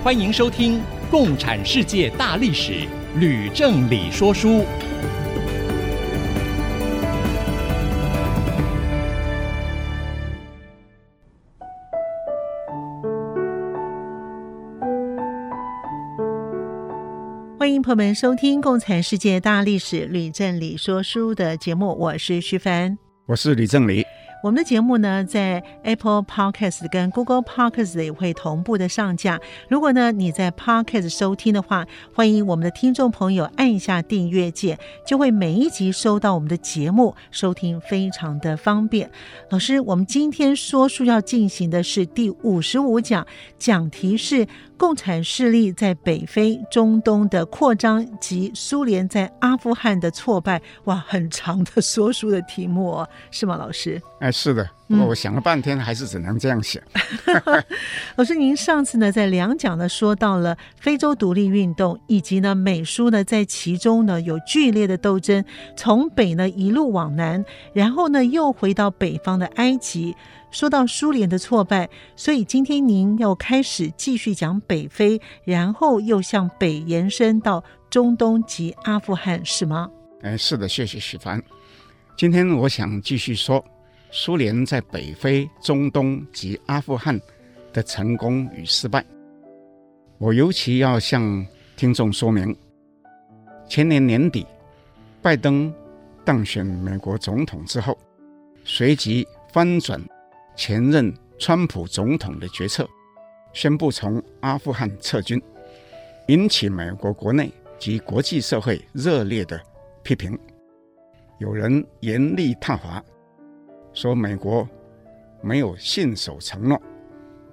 [0.00, 0.78] 欢迎收听
[1.10, 2.72] 《共产世界大历史》，
[3.18, 4.64] 吕正理说书。
[17.58, 21.92] 欢迎朋友们收听《共产世界大历史》，吕正理说书的节目。
[21.98, 22.96] 我是徐凡，
[23.26, 24.06] 我是吕正理。
[24.40, 29.40] 我们的节目呢，在 Apple Podcast 跟 Google Podcast 也会同步的上架。
[29.68, 39.10] 如果呢你在 Podcast 收听的话，欢迎我们的听众朋友按一下订阅键，就会每一集收到我们的节目，收听非常的方便。
[39.50, 43.26] 老师，我们今天说书要进行的是第五十五讲，
[43.58, 44.46] 讲题是
[44.78, 50.62] 共产势力在北非、中东的扩张及苏联在阿富汗的挫败。
[50.84, 54.00] 哇，很长的说书的题目哦，是吗，老师？
[54.20, 56.82] 哎，是的，我想了半天，还是只能这样想。
[57.44, 57.64] 嗯、
[58.16, 65.44] 老师，您上次呢在两讲呢说到了非洲独立运动，以及呢美苏呢在其中呢有剧烈的斗争，
[65.76, 70.16] 从北呢一路往南，然后呢又回到北方的埃及。
[70.50, 79.90] 说到苏联的挫败，所以今天您要开始继续讲北非，然后又向北延伸到中东及阿富汗，是吗？
[80.22, 81.42] 哎，是的，谢谢许凡。
[82.16, 83.62] 今天我想继续说
[84.10, 87.20] 苏联在北非、中东及阿富汗
[87.72, 89.04] 的成功与失败。
[90.18, 92.56] 我尤其要向听众说明，
[93.68, 94.46] 前年年底，
[95.22, 95.72] 拜登
[96.24, 97.96] 当选美国总统之后，
[98.64, 100.00] 随即翻转。
[100.56, 102.84] 前任川普总统的决策，
[103.52, 105.40] 宣布从阿富汗撤军，
[106.26, 109.60] 引起美国国内及国际社会热烈的
[110.02, 110.36] 批评。
[111.38, 113.00] 有人严厉挞伐，
[113.98, 114.68] 说美国
[115.42, 116.78] 没有信守承诺；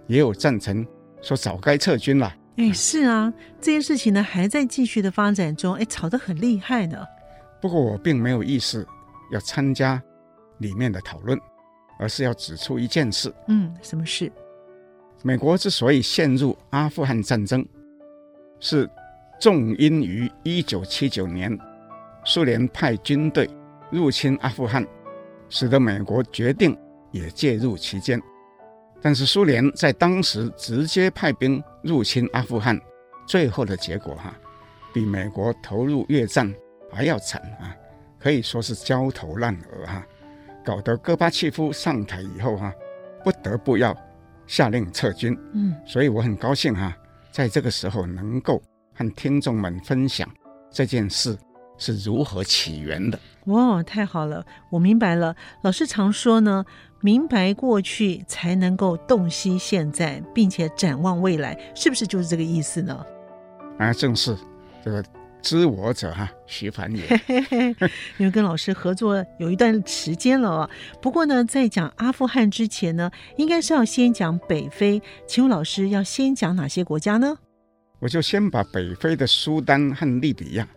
[0.06, 0.86] 也有赞成，
[1.20, 2.32] 说早该撤军了。
[2.58, 7.04] 哎，是啊，这件事情呢还在继续的发展中，哎，吵得很厉害呢。
[7.60, 8.88] 不过我并没有意思
[9.32, 10.00] 要参加
[10.60, 11.36] 里面的讨论。
[11.98, 14.30] 而是要指出一件事，嗯，什么事？
[15.24, 17.66] 美国之所以陷入阿富汗战争，
[18.60, 18.90] 是
[19.40, 21.58] 重因于一九七九年
[22.26, 23.50] 苏联派军队
[23.90, 24.86] 入侵阿富汗，
[25.50, 26.78] 使得美国决定
[27.12, 28.22] 也介入其间。
[29.02, 32.80] 但是苏联在当时直接派兵入侵阿富汗，
[33.28, 34.40] 最后的结果哈、啊，
[34.94, 36.52] 比美国投入越战
[36.92, 37.76] 还要惨啊，
[38.18, 40.08] 可以说是焦头烂额哈、啊。
[40.64, 42.74] 搞得戈巴契夫上台以后哈、啊，
[43.24, 43.96] 不得不要
[44.48, 45.38] 下令撤军。
[45.54, 46.98] 嗯，所以我很高兴哈、啊，
[47.32, 48.60] 在这个时候能够
[48.96, 50.28] 和听众们分享
[50.72, 51.38] 这件事
[51.78, 53.20] 是如何起源的。
[53.46, 55.36] 哇，太好了，我明白了。
[55.62, 56.66] 老师常说呢，
[57.02, 63.06] 明白过去才能够洞悉现在，并且展望未来，是不是就是这个意思呢？
[63.78, 64.38] 啊，正是
[64.84, 65.04] 这个。
[65.42, 67.04] 知我者哈，徐凡也。
[68.18, 70.70] 因为跟老师合作有一段时间了啊。
[71.00, 75.00] 不过呢，在讲阿富汗之前呢，应该是要先讲北非。
[75.28, 77.38] 请问老师要先讲哪些国家呢？
[78.00, 80.68] 我就先把北非的苏丹和利比亚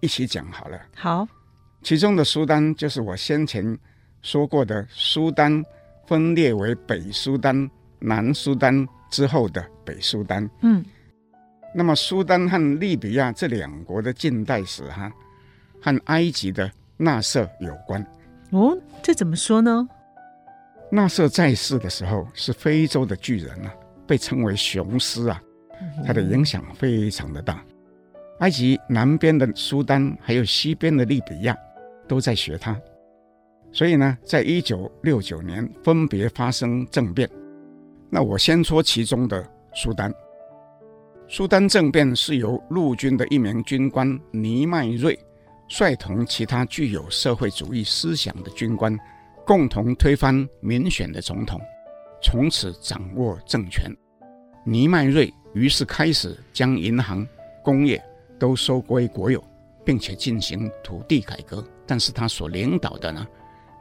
[0.00, 0.80] 一起讲好了。
[0.94, 1.26] 好，
[1.82, 3.78] 其中的苏丹就是我先前
[4.22, 5.64] 说过的苏丹，
[6.06, 10.48] 分裂为北苏丹、南苏丹之后的北苏丹。
[10.62, 10.84] 嗯。
[11.72, 15.08] 那么，苏丹和利比亚这两国的近代史，哈，
[15.80, 18.04] 和埃及的纳瑟有关。
[18.50, 19.88] 哦，这怎么说呢？
[20.90, 23.72] 纳瑟在世的时候是非洲的巨人啊，
[24.04, 25.40] 被称为雄狮啊，
[26.04, 27.64] 他的影响非常的大。
[28.40, 31.56] 埃及南边的苏丹还有西边的利比亚
[32.08, 32.78] 都在学他，
[33.70, 37.28] 所以呢，在一九六九年分别发生政变。
[38.08, 40.12] 那我先说其中的苏丹。
[41.28, 45.16] 苏丹政变是由陆军的一名军官尼迈瑞
[45.68, 48.98] 率同其他具有社会主义思想的军官，
[49.46, 51.60] 共同推翻民选的总统，
[52.22, 53.88] 从此掌握政权。
[54.64, 57.24] 尼迈瑞于是开始将银行、
[57.62, 58.02] 工业
[58.40, 59.40] 都收归国有，
[59.84, 61.64] 并且进行土地改革。
[61.86, 63.24] 但是他所领导的呢，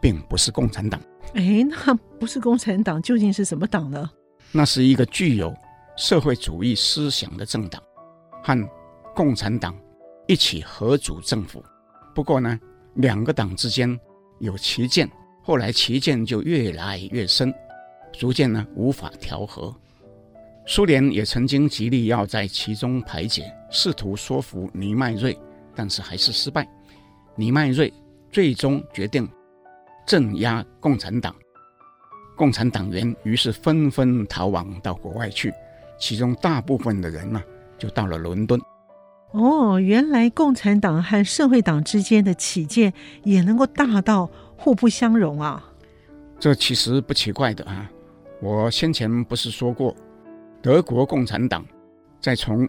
[0.02, 1.02] 并不是共产党。
[1.34, 4.10] 哎，那不是共产党，究竟是什么党呢？
[4.52, 5.56] 那是一个具有
[5.96, 7.82] 社会主义思想的政党，
[8.44, 8.70] 和
[9.16, 9.76] 共产党
[10.28, 11.64] 一起合组政府。
[12.14, 12.60] 不过呢，
[12.96, 13.98] 两个党之间
[14.40, 15.10] 有旗舰，
[15.44, 17.54] 后来旗舰就越来越深，
[18.12, 19.74] 逐渐呢无法调和。
[20.72, 25.36] 苏联也曾经极力要在其中排解，试图说服尼迈瑞，
[25.74, 26.70] 但是还是失败。
[27.36, 27.92] 尼迈瑞
[28.32, 29.28] 最终决定
[30.06, 31.34] 镇压共产党，
[32.38, 35.52] 共产党员于是纷纷逃亡到国外去，
[35.98, 37.42] 其中大部分的人呢，
[37.76, 38.62] 就到了伦敦。
[39.32, 42.94] 哦，原来共产党和社会党之间的起见
[43.24, 45.72] 也能够大到互不相容啊！
[46.40, 47.90] 这其实不奇怪的啊，
[48.40, 49.96] 我先前不是说过。
[50.62, 51.66] 德国共产党
[52.20, 52.68] 在从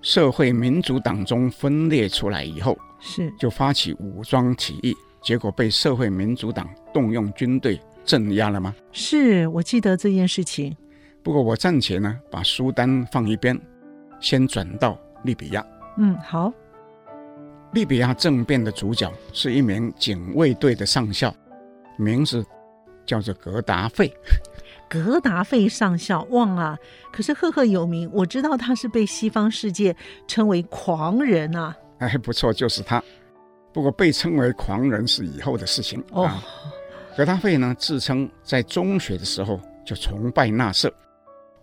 [0.00, 8.74] 社会民主党中分裂出来以后，是就发起武装起义，结果被社会民主党动用军队镇压了吗？
[8.92, 10.76] 是我记得这件事情。
[11.22, 13.60] 不过我暂且呢把苏丹放一边，
[14.20, 15.64] 先转到利比亚。
[15.98, 16.52] 嗯，好。
[17.72, 21.34] 利比亚政变的主角是一名警卫队的上校，
[21.96, 22.44] 名字
[23.06, 24.12] 叫做格达费。
[24.92, 26.76] 格达费上校，旺啊！
[27.10, 29.96] 可是赫赫有名，我知道他是被西方世界
[30.28, 31.74] 称为狂人啊。
[31.96, 33.02] 哎，不错，就是他。
[33.72, 36.24] 不过被称为狂人是以后的事情哦。
[36.24, 36.44] 啊、
[37.16, 40.92] 格达费呢，自称在中学的时候就崇拜纳粹，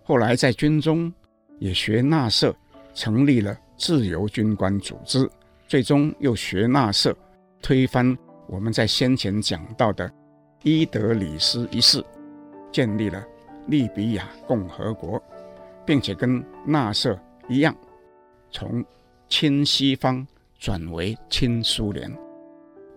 [0.02, 1.12] 后来在军中
[1.60, 2.52] 也学纳粹，
[2.94, 5.30] 成立了自由军官组织，
[5.68, 7.14] 最终又学纳粹，
[7.62, 8.18] 推翻
[8.48, 10.10] 我们在先前讲到的
[10.64, 12.04] 伊德里斯一世。
[12.72, 13.24] 建立了
[13.66, 15.22] 利比亚共和国，
[15.84, 17.16] 并且跟纳粹
[17.48, 17.74] 一样，
[18.50, 18.84] 从
[19.28, 20.26] 亲西方
[20.58, 22.10] 转为亲苏联。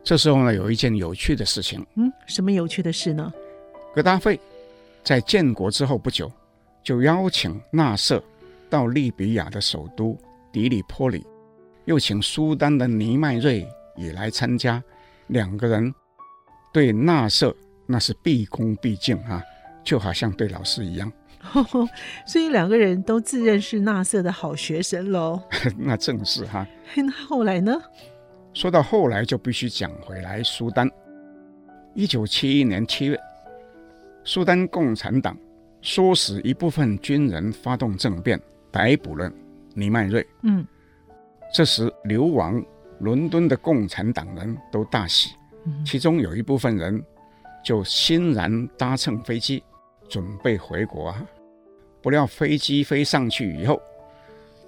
[0.04, 1.86] 这时候呢，有一件有趣的事情。
[1.96, 3.32] 嗯，什么有趣的事呢？
[3.96, 4.40] 格达费
[5.04, 6.32] 在建国之后不久，
[6.84, 8.22] 就邀请纳粹
[8.70, 10.18] 到利比亚的首都
[10.52, 11.26] 迪里波里，
[11.86, 14.84] 又请苏丹的尼迈瑞也来参加。
[15.28, 15.94] 两个人
[16.74, 17.54] 对纳粹
[17.86, 19.42] 那是毕恭毕敬啊。
[19.84, 21.12] 就好像对老师一样，
[22.26, 25.42] 所以两个人都自认是纳粹的好学生喽。
[25.78, 26.66] 那正是哈。
[26.96, 27.74] 那后来呢？
[28.54, 30.90] 说到后来，就必须讲回来苏丹。
[31.96, 33.20] 一九七一年七月，
[34.24, 35.38] 苏丹共产党
[35.82, 38.40] 唆使一部分军人发动政变，
[38.72, 39.32] 逮捕了
[39.74, 40.26] 尼迈瑞。
[40.44, 40.66] 嗯，
[41.54, 42.64] 这时流亡
[43.00, 45.32] 伦敦的共产党人都大喜，
[45.86, 47.04] 其中有一部分人
[47.64, 49.64] 就欣然搭乘飞机。
[50.14, 51.26] 准备回国啊！
[52.00, 53.82] 不料飞机飞上去以后，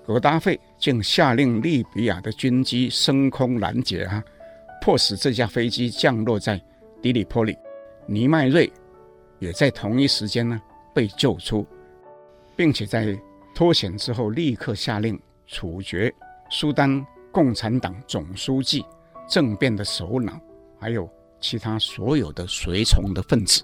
[0.04, 4.24] 格达费竟下令利比亚的军机升空拦截啊，
[4.82, 6.60] 迫使这架飞机降落在
[7.00, 7.56] 迪里波里。
[8.08, 8.74] 尼迈瑞
[9.38, 10.60] 也在同一时间呢
[10.96, 11.64] 被救出，
[12.56, 13.16] 并且在
[13.54, 16.12] 脱险之后立刻下令处决
[16.50, 18.84] 苏丹共产党总书记、
[19.30, 20.42] 政变的首脑，
[20.80, 21.08] 还有
[21.40, 23.64] 其他所有的随从的分子。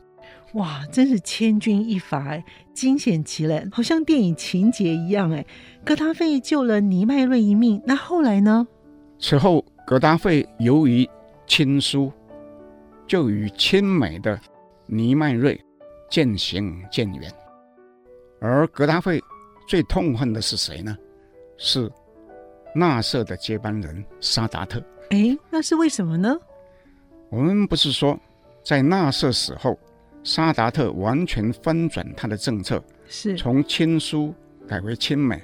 [0.54, 2.44] 哇，真是千钧一发哎，
[2.74, 5.46] 惊险极了，好像电影情节一样哎。
[5.86, 8.68] 格达费救了尼迈瑞一命，那后来呢？
[9.18, 11.10] 此后，格达费由于
[11.48, 12.12] 亲疏，
[13.08, 14.38] 就与亲美的
[14.88, 15.60] 尼迈瑞
[16.10, 17.32] 渐行渐远。
[18.42, 19.22] 而格达费
[19.68, 20.98] 最痛恨的是谁呢？
[21.58, 21.90] 是
[22.76, 24.84] 纳瑟的接班人萨达特。
[25.12, 26.38] 哎，那是为什么呢？
[27.30, 28.20] 我们不是说
[28.66, 29.80] 在纳瑟死后。
[30.24, 34.34] 萨达特完全翻转他的政策，是从亲苏
[34.68, 35.42] 改为亲美，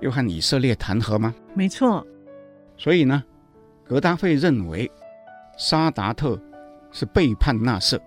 [0.00, 1.34] 又和以色列谈和吗？
[1.54, 2.04] 没错。
[2.76, 3.22] 所以呢，
[3.84, 4.90] 格达费认为
[5.56, 6.40] 萨达特
[6.90, 8.00] 是背叛纳粹，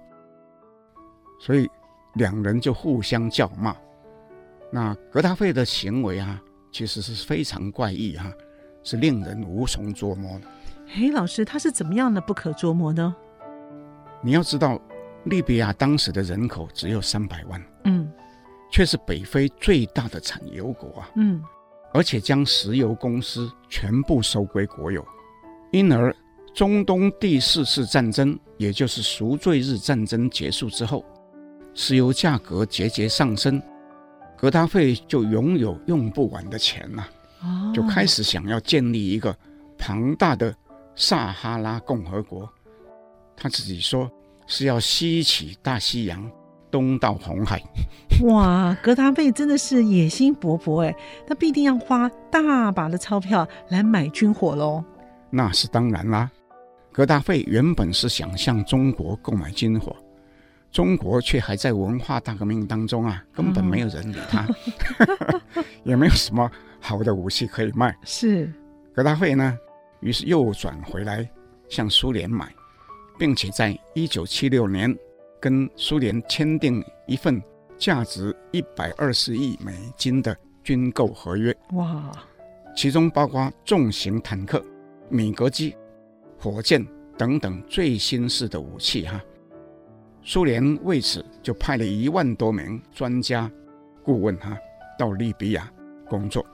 [1.40, 1.70] 所以
[2.16, 3.76] 两人就互相叫骂。
[4.72, 6.40] 那格达费的行为啊，
[6.72, 8.32] 其实是非常怪异啊，
[8.84, 10.46] 是令人无从捉摸的。
[10.86, 13.16] 嘿，老师，他是怎么样的不可捉摸呢？
[14.22, 14.80] 你要知道。
[15.30, 18.12] 利比亚当时的人口只有三百万，嗯，
[18.72, 21.42] 却是北非最大的产油国啊，嗯，
[21.94, 25.06] 而且将石油公司全部收归国有，
[25.72, 26.14] 因而
[26.54, 31.06] 中东第四次战争，也就是赎罪日战争结束之后，
[31.74, 33.62] 石油价格节节上升，
[34.36, 37.04] 格达费就拥有用不完的钱呐、
[37.42, 39.36] 啊，哦，就开始想要建立一个
[39.78, 40.54] 庞大的
[40.96, 42.50] 撒哈拉共和国，
[43.38, 44.12] 他自己说。
[44.50, 46.30] 是要西起大西洋，
[46.72, 47.62] 东到红海。
[48.24, 50.94] 哇，格达费真的是野心勃勃哎，
[51.28, 54.84] 他必定要花大把的钞票来买军火喽。
[55.30, 56.30] 那是当然啦，
[56.92, 59.96] 格达费原本是想向中国购买军火，
[60.72, 64.48] 中国却还在文化大革命当中啊，根本没有人理他。
[65.86, 66.50] 也没有什么
[66.82, 67.96] 好的武器可以卖。
[68.04, 68.52] 是，
[68.96, 69.56] 格达费呢，
[70.02, 71.30] 于是又转回来
[71.70, 72.52] 向苏联买，
[73.20, 74.98] 并且在一九七六年
[75.40, 77.40] 跟苏联签订一份
[77.78, 81.56] 价值一百二十亿美金的军购合约。
[81.74, 82.12] 哇，
[82.76, 84.64] 其中包括重型坦克、
[85.10, 85.76] 米格机、
[86.40, 86.86] 火箭
[87.18, 89.22] 等等最新式的武器哈。
[90.22, 93.52] 苏联为此就派了一万多名专家
[94.04, 94.58] 顾问哈
[94.98, 95.72] 到利比亚
[96.08, 96.46] 工作，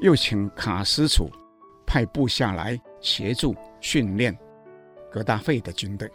[0.00, 1.30] 又请卡斯楚
[1.86, 4.36] 派部下来协助训练
[5.14, 6.10] 格达费的军队。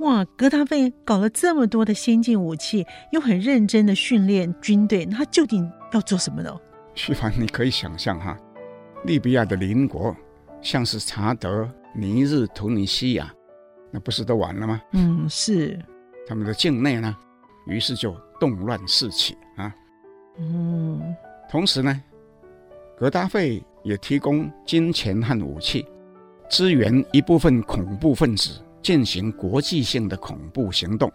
[0.00, 6.54] 哇，格达费搞了这么多的先进武器，又很认真的训练军队，那他究竟要做什么呢？
[6.94, 8.36] 徐凡，你可以想象哈，
[9.04, 10.14] 利比亚的邻国
[10.60, 13.32] 像是查德、尼日、突尼西亚，
[13.90, 14.82] 那不是都完了吗？
[14.92, 15.82] 嗯，是。
[16.26, 17.16] 他们的境内呢，
[17.66, 19.74] 于是就动乱四起啊。
[20.36, 21.16] 嗯，
[21.48, 22.02] 同时呢，
[22.98, 25.86] 格达费也提供金钱和武器，
[26.56, 31.12] 支援一部分恐怖分子进行国际性的恐怖行动。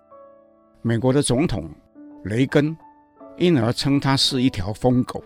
[0.81, 1.69] 美国的总统
[2.25, 2.75] 雷根
[3.37, 5.23] 因而称他是一条疯狗，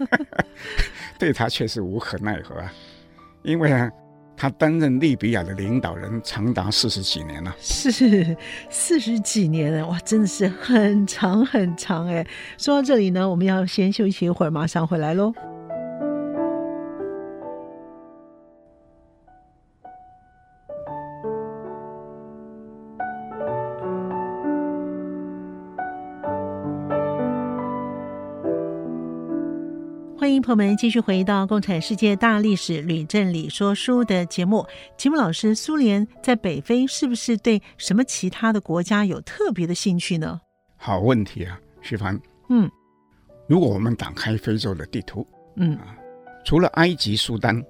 [1.18, 2.70] 对他却是无可奈何啊，
[3.42, 3.90] 因为啊。
[4.38, 8.36] 他担任利比亚的领导人长达四十几年了，是
[8.68, 12.22] 四十几年了，哇，真的是很长很长哎。
[12.58, 15.32] 说到这里呢，我们要先休息一会儿，马上回来喽。
[30.26, 34.66] 欢迎朋友们继续回到《共产世界大历史吕振理说书》的节目。
[34.98, 40.40] 节目老师，苏联在北非是不是对什么其他的国家有特别的兴趣呢？
[40.74, 42.20] 好问题啊，徐凡。
[42.48, 42.68] 嗯，
[43.46, 45.96] 如果我们打开非洲的地图，嗯啊，
[46.44, 47.64] 除了埃及、苏丹，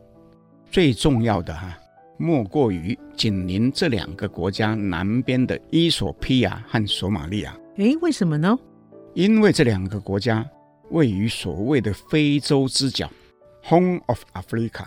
[0.71, 1.79] 最重要的哈、啊，
[2.17, 7.55] 莫过于紧邻这两个国家南边的伊索比亚和索马利亚。
[7.77, 8.59] 诶，为什么呢？
[9.13, 10.43] 因为这两个国家。
[10.91, 13.11] 位于所谓的非洲之角
[13.65, 14.87] （Horn of Africa），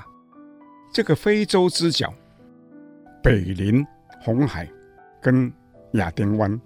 [0.93, 2.13] 这个非洲之角
[3.21, 3.85] 北临
[4.21, 4.69] 红海
[5.21, 5.51] 跟
[5.93, 6.59] 亚丁湾，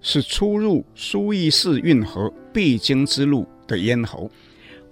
[0.00, 4.30] 是出入苏伊士运河必经之路的咽喉。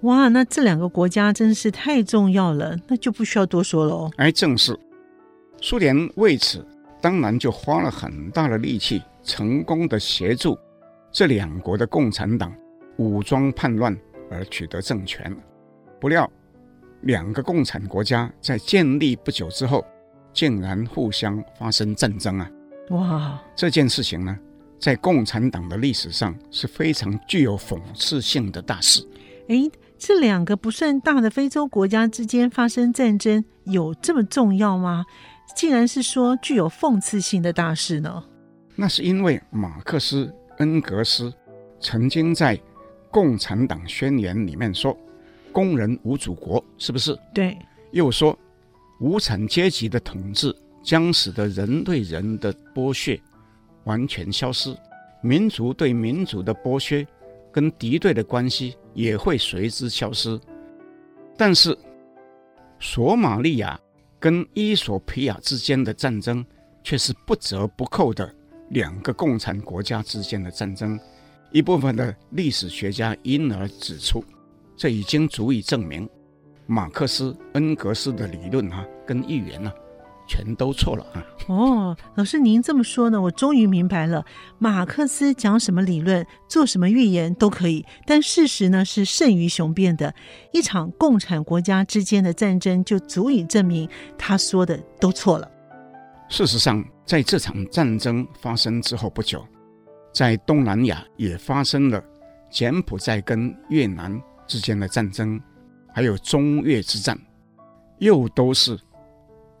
[0.01, 4.11] 哇，那这两个国家真是太重要了，那就不需要多说了哦。
[4.17, 4.79] 哎，正是，
[5.59, 6.65] 苏联为此
[7.01, 10.57] 当然就花了很大的力气，成功的协助
[11.11, 12.53] 这两国的共产党。
[12.97, 13.95] 武装叛乱
[14.29, 15.35] 而取得政权，
[15.99, 16.29] 不料
[17.01, 19.85] 两个共产国家在建立不久之后，
[20.33, 22.51] 竟然互相发生战争啊！
[22.89, 24.35] 哇，这件事情呢，
[24.79, 29.07] 在共产党的历史上是非常具有讽刺性的大事。
[29.49, 35.05] 诶，这两个不算大的非洲国家之间发生战争，有这么重要吗？
[35.55, 38.23] 竟然是说具有讽刺性的大事呢？
[38.75, 41.31] 那是因为马克思恩格斯
[41.79, 42.57] 曾经在。
[43.17, 44.95] 《共产党宣言》里面说
[45.51, 47.57] ：“工人无祖国，是不是？”对。
[47.89, 48.37] 又说
[49.01, 53.19] ：“无产阶级的统治将使得人对人的剥削
[53.85, 54.71] 完全消失，
[55.19, 57.03] 民族对民族的剥削
[57.51, 60.39] 跟敌对的关系也会随之消失。”
[61.35, 61.75] 但是，
[62.79, 63.79] 索马利亚
[64.19, 66.45] 跟伊索比亚之间的战争
[66.83, 68.31] 却是不折不扣的
[68.69, 70.99] 两个共产国家之间的战争。
[71.51, 74.23] 一部分的历史学家因而指出，
[74.75, 76.07] 这已经足以证明，
[76.65, 79.75] 马克思、恩格斯的理论啊跟预言呢、啊，
[80.27, 81.25] 全都错了啊！
[81.47, 84.25] 哦，老师您这么说呢，我终于明白了。
[84.59, 90.13] 马克思讲什么理论，做什么预言都可以，但事实呢是胜于雄辩的。
[90.51, 95.49] 一场共产国家之间的战争，就足以证明他说的都错了。
[96.27, 99.41] 事实上，在这场战争发生之后不久。
[100.17, 102.03] 在东南亚也发生了
[102.49, 105.39] 柬埔寨跟越南之间的战争，
[105.93, 107.15] 还有中越之战，
[107.99, 108.75] 又都是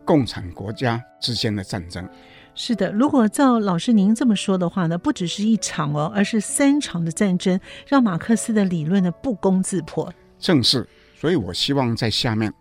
[0.03, 2.09] 共产国家之间的战争。
[2.55, 10.11] 是的，如果照老师您这么说的话呢，不只是一场哦，而是三场的战争，让马克思的理论呢不攻自破。
[10.39, 12.51] 正是，所以我希望在下面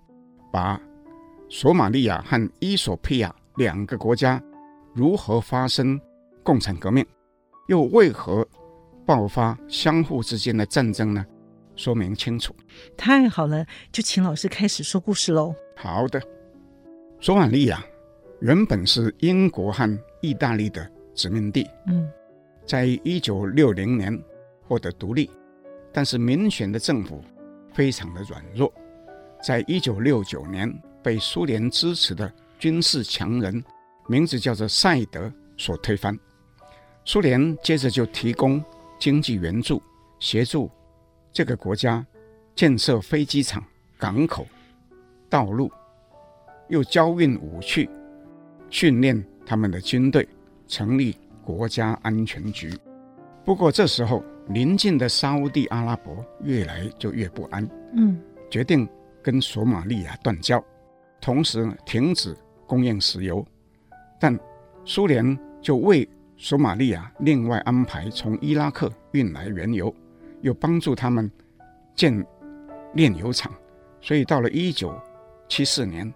[0.52, 0.78] 把
[1.48, 4.38] 索马利亚和伊索比亚两个国家
[4.92, 5.98] 如何发生
[6.42, 7.02] 共产革命。
[7.66, 8.46] 又为何
[9.04, 11.25] 爆发相互之间的战争呢？
[11.75, 12.54] 说明清楚。
[12.96, 15.54] 太好了，就请老师开始说故事喽。
[15.76, 16.23] 好的，
[17.20, 17.85] 索马利亚
[18.40, 21.68] 原本是英国和意大利的殖民地。
[21.87, 22.11] 嗯，
[22.64, 24.18] 在一九六零年
[24.62, 25.30] 获得独立，
[25.92, 27.23] 但是民选的政府
[27.75, 28.73] 非常的软弱。
[29.42, 33.62] 在一九六九年，被苏联支持的军事强人，
[34.08, 36.18] 名字叫做赛德所推翻。
[37.08, 38.62] 苏联接着就提供
[38.98, 39.80] 经济援助，
[40.18, 40.68] 协助
[41.32, 42.04] 这个国家
[42.56, 43.62] 建设飞机场、
[43.96, 44.44] 港口、
[45.30, 45.70] 道路，
[46.68, 47.88] 又交运武器，
[48.70, 50.28] 训练他们的军队，
[50.66, 52.76] 成立国家安全局。
[53.44, 58.20] 不过这时候，邻近的沙乌地阿拉伯越来就越不安，嗯，
[58.50, 58.86] 决定
[59.22, 60.60] 跟索马利亚断交，
[61.20, 62.36] 同时停止
[62.66, 63.46] 供应石油。
[64.18, 64.36] 但
[64.84, 69.94] 苏联就为索马利亚另外安排从伊拉克运来原油，
[70.42, 71.30] 又帮助他们
[71.94, 72.24] 建
[72.94, 73.52] 炼油厂。
[74.02, 74.94] 所以到了一九
[75.48, 76.12] 七四年，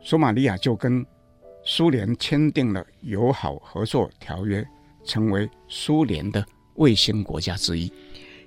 [0.00, 1.04] 索马利亚就跟
[1.64, 4.66] 苏联签订了友好合作条约，
[5.04, 6.44] 成为苏联的
[6.76, 7.92] 卫星国家之一。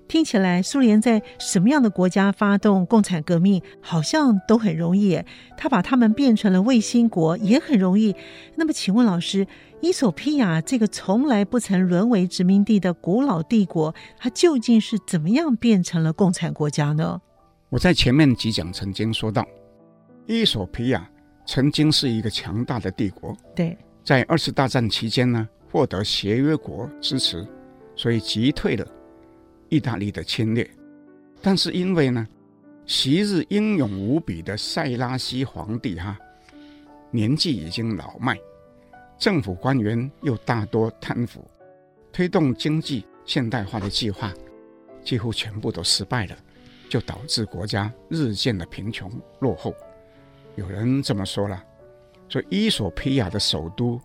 [0.08, 5.22] 听起来，苏联在什么样的国家发动共产革命，好像都很容易。
[5.58, 8.16] 他把他们变成了卫星国，也很容易。
[8.56, 9.46] 那么，请问老师，
[9.80, 17.22] 衣索比亚这个从来不曾沦为殖民地的古老帝国，它究竟是怎么样变成了共产国家呢？
[17.70, 19.46] 我在前面几讲曾经说到，
[20.26, 21.08] 伊索比亚
[21.46, 23.38] 曾经是一个强大的帝国。
[23.56, 27.48] 对，在二次大战期间呢，获得协约国支持，
[27.96, 28.86] 所以击退了。
[29.70, 30.68] 意大利的侵略，
[31.42, 32.26] 但是因为呢，
[32.86, 36.18] 昔日英勇无比的塞拉西皇帝哈，
[37.12, 38.40] 年纪已经老迈，
[39.18, 41.44] 政府官员又大多贪腐，
[42.12, 44.32] 推动经济现代化的计划
[45.04, 46.38] 几乎全部都失败了，
[46.88, 49.74] 就导致国家日渐的贫穷落后。
[50.56, 51.64] 有人这么说了，
[52.30, 54.00] 说伊索比亚的首都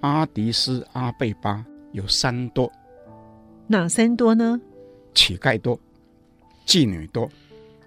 [0.00, 2.70] 阿迪斯阿贝巴有三多，
[3.66, 4.60] 哪三多呢？
[5.14, 5.78] 乞丐多，
[6.66, 7.28] 妓女多，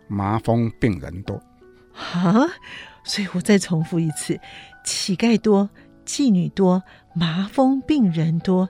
[0.08, 1.36] 麻风病人多。
[1.93, 2.48] 啊！
[3.04, 4.39] 所以我再重复一次：
[4.84, 5.69] 乞丐多，
[6.06, 8.70] 妓女多，麻风病人多，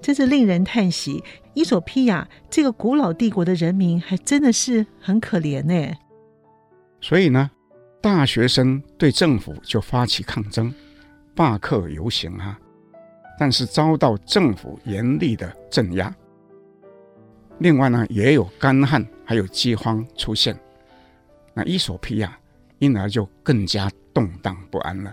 [0.00, 1.22] 真是令人叹息。
[1.54, 5.94] 伊索比亚这个古老帝国的人民还真的是很可怜呢。
[7.00, 7.50] 所以呢，
[8.00, 10.72] 大学生对政府就发起抗争，
[11.34, 12.58] 罢课游行啊，
[13.38, 16.14] 但是遭到政府严厉的镇压。
[17.58, 20.56] 另外呢，也有干旱，还有饥荒出现，
[21.54, 22.38] 那伊索比亚
[22.78, 25.12] 因而就更加动荡不安了。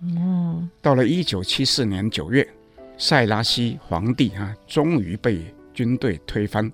[0.00, 2.48] 嗯，到了一九七四年九月，
[2.96, 5.42] 塞拉西皇帝啊，终于被
[5.74, 6.70] 军队推翻，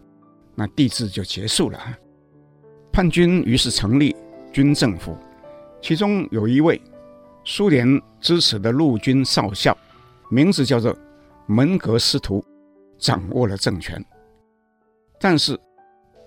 [0.54, 1.78] 那帝制就结束了。
[2.92, 4.14] 叛军于是成立
[4.52, 5.16] 军政府，
[5.80, 6.80] 其中有一位
[7.44, 9.76] 苏联支持的陆军少校，
[10.30, 10.96] 名字叫做
[11.46, 12.44] 门格斯图，
[12.98, 14.04] 掌握了政权。
[15.18, 15.58] 但是，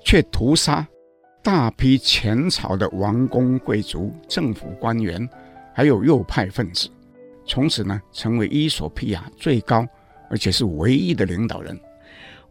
[0.04, 0.88] 却屠杀
[1.44, 5.30] 大批前朝的王公贵族、政府官员，
[5.78, 6.90] 还有右派分子，
[7.46, 9.86] 从此呢，成为伊索比亚最高
[10.28, 11.80] 而且是唯一的领导人。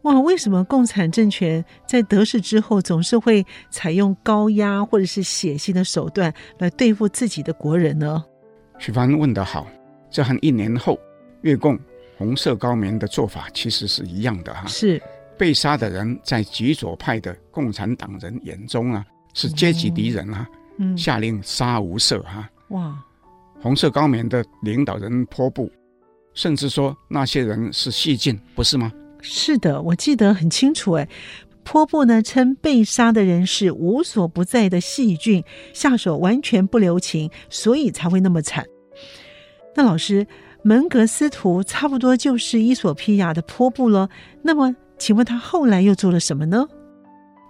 [0.03, 8.23] 哇，为什么共产政权在得势之后，总是会采用高压或者是血腥的手段来对付自己的国人呢？
[8.79, 9.67] 许凡问得好，
[10.09, 10.97] 这和一年后
[11.41, 11.77] 越共
[12.17, 14.65] 红色高棉的做法其实是一样的哈。
[14.67, 15.01] 是。
[15.37, 22.49] 被杀的人在极左派的共产党人眼中啊，是阶级敌人啊，嗯，下令杀无赦哈。
[22.69, 22.97] 哇，
[23.59, 25.71] 红色高棉的领导人坡布，
[26.33, 28.91] 甚至说那些人是细菌，不是吗？
[29.21, 30.93] 是的，我记得很清楚。
[30.93, 31.07] 哎，
[31.63, 35.43] 坡布呢称被杀的人是无所不在的细菌，
[35.73, 38.65] 下手完全不留情，所以才会那么惨。
[39.75, 40.25] 那老师，
[40.63, 44.09] 门格斯图差不多就是伊索比亚的坡布了。
[44.41, 44.75] 那么。
[44.99, 46.65] 请问他后来又做了什么呢？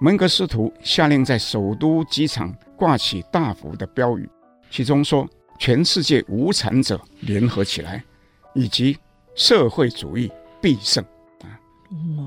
[0.02, 4.30] 门格斯图下令在首都机场挂起大幅的标语，
[4.70, 5.26] 其中说
[5.58, 8.04] “全世界无产者联合起来”，
[8.54, 8.98] 以及
[9.36, 11.04] “社会主义必胜”。
[11.44, 11.60] 啊，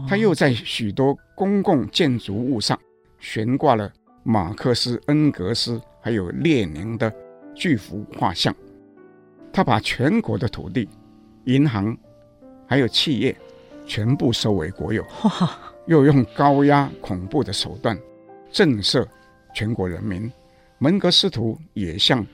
[0.09, 2.79] 他又在许多公共建筑物上
[3.19, 7.13] 悬挂了马克思、恩格斯还有列宁的
[7.55, 8.55] 巨幅画像。
[9.53, 10.89] 他把全国的土地、
[11.45, 11.97] 银行
[12.67, 13.37] 还有企业。
[13.91, 15.05] 全部收为国有，
[15.87, 17.99] 又用高压恐怖的手段
[18.53, 19.05] 震慑
[19.53, 20.31] 全国人民。
[20.79, 22.25] 门格斯图也向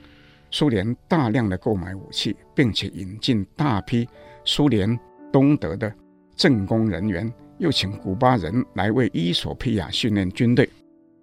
[0.49, 4.07] 苏联大量的购买武器，并且引进大批
[4.45, 4.97] 苏联
[5.31, 5.93] 东德的
[6.35, 10.69] 政工人员，又请古巴人来为伊索比亚训练军队。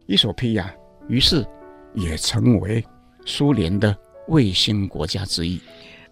[0.06, 0.70] 伊索比亚
[1.08, 1.46] 于是
[1.94, 2.84] 也成为
[3.24, 3.96] 苏联的
[4.28, 5.60] 卫星国家之一。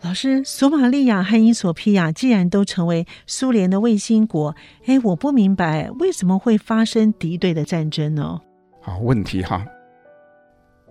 [0.01, 8.41] 老师，索马利亚和伊索比亚既然都成为苏联的卫星国，哎，我不明白为什么会发生敌对的战争呢？
[8.81, 9.65] 好问题哈。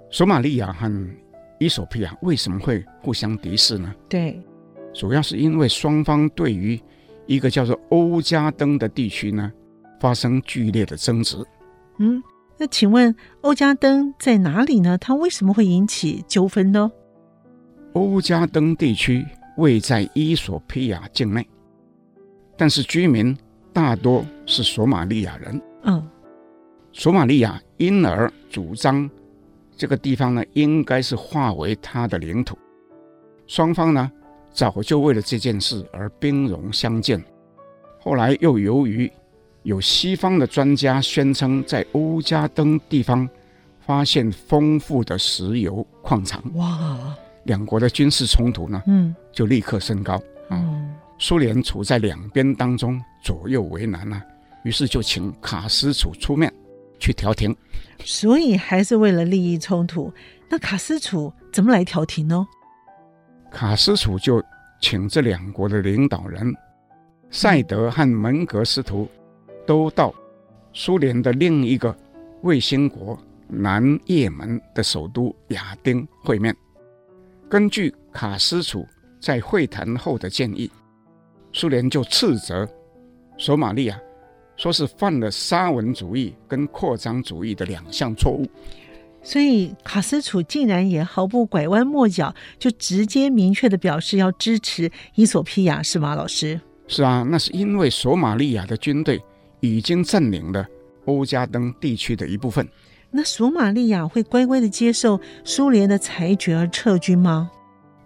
[0.09, 0.89] 索马利亚和
[1.61, 3.93] 衣索比亚为什么会互相敌视呢？
[4.09, 4.41] 对，
[4.95, 6.81] 主要是因为双方对于
[7.27, 9.53] 一个叫做欧加登的地区呢，
[9.99, 11.37] 发生剧烈的争执。
[11.99, 12.19] 嗯，
[12.57, 14.97] 那请问欧加登在哪里呢？
[14.97, 16.91] 它为什么会引起纠纷呢？
[17.93, 19.23] 欧加登地区
[19.57, 21.47] 位在伊索比亚境内，
[22.57, 23.37] 但是居民
[23.71, 25.61] 大多是索马利亚人。
[25.83, 26.09] 嗯，
[26.91, 29.07] 索马利亚因而主张
[29.81, 32.55] 这个地方呢，应该是划为他的领土。
[33.47, 34.11] 双方呢，
[34.53, 37.19] 早就为了这件事而兵戎相见。
[37.99, 39.11] 后来又由于
[39.63, 43.27] 有西方的专家宣称，在欧加登地方
[43.79, 46.39] 发现丰富的石油矿藏。
[46.53, 47.17] 哇！
[47.45, 50.13] 两国的军事冲突呢，嗯，就立刻升高
[50.47, 50.51] 啊。
[50.51, 54.23] 嗯、苏联处在两边当中，左右为难啊，
[54.63, 56.53] 于是就请卡斯楚出面
[57.01, 57.53] 去调停。
[58.05, 60.13] 所以还是为了利益冲突，
[60.49, 62.47] 那卡斯楚怎么来调停呢？
[63.51, 64.41] 卡斯楚就
[64.79, 66.55] 请这两国的领导人
[67.29, 69.09] 赛德和门格斯图
[69.67, 70.13] 都到
[70.71, 71.95] 苏联的另一个
[72.43, 76.55] 卫星国南也门的首都亚丁会面。
[77.49, 78.87] 根据卡斯楚
[79.19, 80.71] 在会谈后的建议，
[81.51, 82.67] 苏联就斥责
[83.37, 83.99] 索马利亚，
[84.61, 88.47] 说是犯了沙文主义跟扩张主义的两项错误。
[89.23, 96.61] 所以卡斯楚竟然也毫不拐弯抹角，就直接明确的表示要支持伊索比亚，是吗，老师？
[96.87, 99.19] 是啊，那是因为索马利亚的军队
[99.61, 100.63] 已经占领了
[101.05, 102.67] 欧加登地区的一部分。
[103.09, 107.49] 那索马利亚会乖乖的接受苏联的裁决而撤军吗？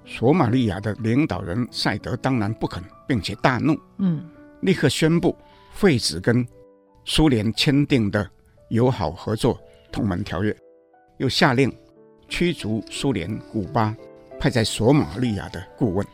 [0.06, 4.24] 索马利亚的领导人赛德当然不肯，并且大怒，嗯，
[4.62, 5.36] 立刻宣布
[5.76, 6.48] 废止跟
[7.04, 8.26] 苏联签订的
[8.70, 9.60] 友好合作
[9.92, 10.56] 同盟条约，
[11.18, 11.72] 又下令
[12.30, 13.94] 驱逐苏联古巴
[14.40, 16.08] 派在索马利亚的顾问。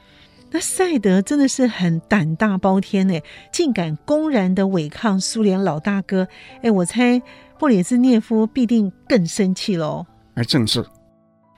[0.50, 3.22] 那赛德真的是很胆大包天呢，
[3.54, 6.28] 竟敢公然的违抗苏联老大哥。
[6.64, 7.22] 哎，我猜。
[7.60, 10.04] 布里兹涅夫必定更生气喽！
[10.34, 10.84] 而正是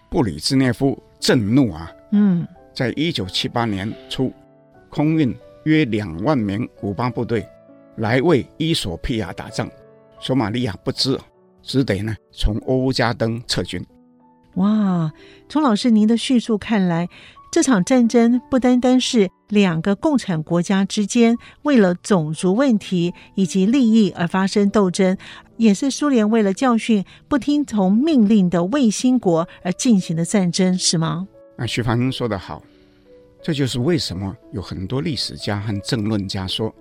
[0.10, 1.90] 布里兹涅夫震怒啊！
[2.12, 4.30] 嗯，在一九七八年初，
[4.90, 7.48] 空运约两万名古巴部队
[7.98, 9.70] 来为伊索比亚打仗，
[10.20, 11.20] 索马利亚不知，
[11.62, 13.84] 只得呢从欧加登撤军。
[14.56, 15.12] 哇，
[15.50, 17.10] 从老师您的叙述看来，
[17.52, 25.18] 这场战争不单单是两个共产国家之间为了种族问题以及利益而发生斗争。
[25.58, 31.28] 也是苏联为了教训不听从命令的卫星国而进行的战争，是吗？
[31.56, 32.62] 那徐帆说得好，
[33.42, 36.74] 这就是为什么有很多历史家和政论家说，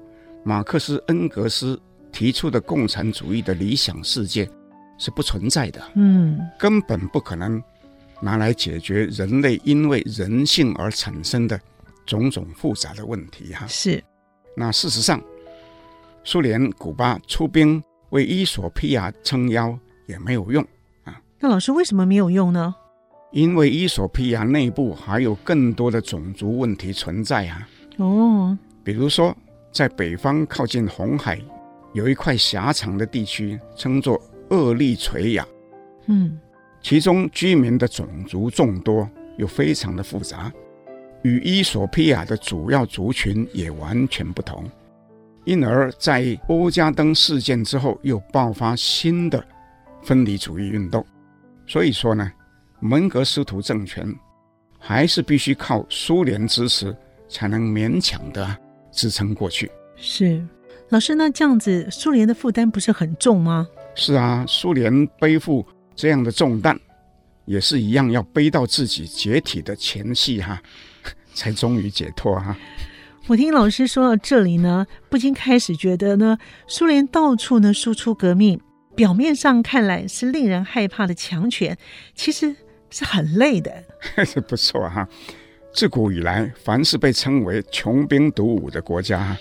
[0.43, 4.49] 马克思、恩格斯提出的共产主义的理想世界
[4.99, 7.63] 是不存在的，嗯，根本不可能
[8.21, 11.61] 拿来解决人类因为人性而产生的
[12.07, 13.67] 种种复杂的问题哈。
[13.67, 14.03] 是，
[14.57, 15.23] 那事实上，
[16.25, 17.83] 苏联古巴出兵。
[18.13, 19.75] 为伊索比亚撑腰
[20.05, 20.63] 也没有用
[21.05, 21.19] 啊！
[21.41, 22.75] 那老师为什么没有用呢？
[23.31, 27.67] 因为伊索比亚内部还有更多的种族问题存在啊！
[27.97, 29.35] 哦，比如说
[29.73, 31.41] 在北方靠近红海
[31.95, 35.47] 有一块狭长的地区，称作厄立垂亚，
[36.07, 36.39] 嗯，
[36.83, 39.09] 其中居民的种族众多
[39.39, 40.53] 又非常的复杂，
[41.23, 44.71] 与伊索比亚的主要族群也完全不同。
[45.45, 49.45] 因而，在欧加登事件之后，又爆发新的
[50.03, 51.05] 分离主义运动。
[51.67, 52.31] 所以说呢，
[52.79, 54.07] 门格斯图政权
[54.79, 56.95] 还是必须靠苏联支持，
[57.29, 58.57] 才能勉强的
[58.93, 59.71] 支撑过去。
[59.97, 60.47] 是，
[60.91, 63.67] 老师，那这样子，苏联的负担不是很重吗？
[63.95, 66.79] 是啊，苏联背负这样的重担，
[67.45, 70.61] 也是一样要背到自己解体的前夕哈，
[71.35, 72.57] 才终于解脱哈。
[73.29, 78.61] 我听老师说到这里呢，不禁开始觉得呢，苏联到处呢输出革命，
[78.97, 81.79] 表面上看来是令人害怕的强权，
[82.17, 82.57] 其实
[82.91, 83.73] 是很累的。
[84.27, 85.09] 是不错哈，
[85.75, 89.37] 自古以来，凡是被称为穷兵黩武的国家，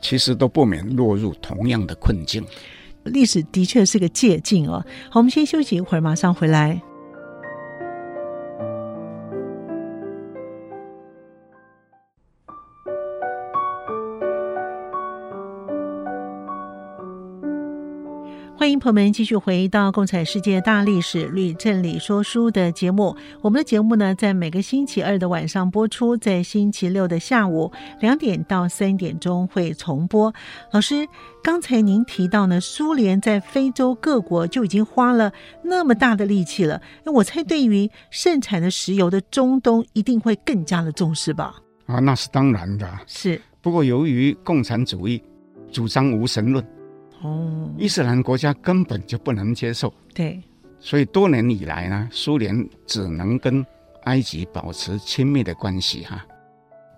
[0.00, 2.44] 其实都不免落入同样的困境。
[3.04, 4.84] 历史的确是个借镜哦。
[5.08, 6.80] 好，我们先休息一会儿，马上回来。
[18.68, 23.16] 欢迎朋友们继续回到《共产世界大历史吕振理说书》的节目。
[23.40, 30.30] 我们的节目呢，在每个星期二的晚上播出，在星期六的下午两点到三点钟会重播。
[30.70, 31.08] 老师，
[31.42, 35.32] 刚才您提到呢，苏联在非洲各国就已经花了
[35.64, 36.78] 那么大的力气了。
[37.04, 41.54] 那我猜，对于盛产的石油的中东，一定会更加的重视吧？
[41.86, 42.86] 啊，那是当然的。
[43.06, 43.40] 是。
[43.62, 45.22] 不过，由于共产主义
[45.72, 46.62] 主张无神论。
[47.22, 50.40] 哦，伊斯兰国家根本就不能接受，对，
[50.78, 53.64] 所以多年以来呢，苏联只能跟
[54.04, 56.24] 埃及保持亲密的关系哈，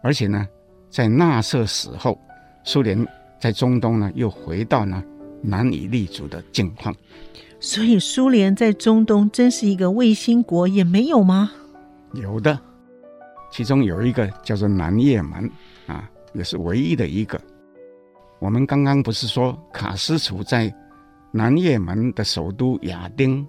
[0.03, 0.47] 而且呢，
[0.91, 2.21] 在纳粹死后，
[2.65, 3.07] 苏联
[3.41, 5.03] 在中东呢又回到呢
[5.43, 6.95] 难以立足的境况，
[7.59, 11.51] 所以苏联在中东真是一个卫星国也没有吗？
[12.13, 12.59] 有的，
[13.51, 15.51] 其中有一个叫做南也门
[15.87, 17.41] 啊，也是唯一的一个。
[18.41, 20.75] 我们刚刚不是说卡斯楚在
[21.31, 23.47] 南也门的首都亚丁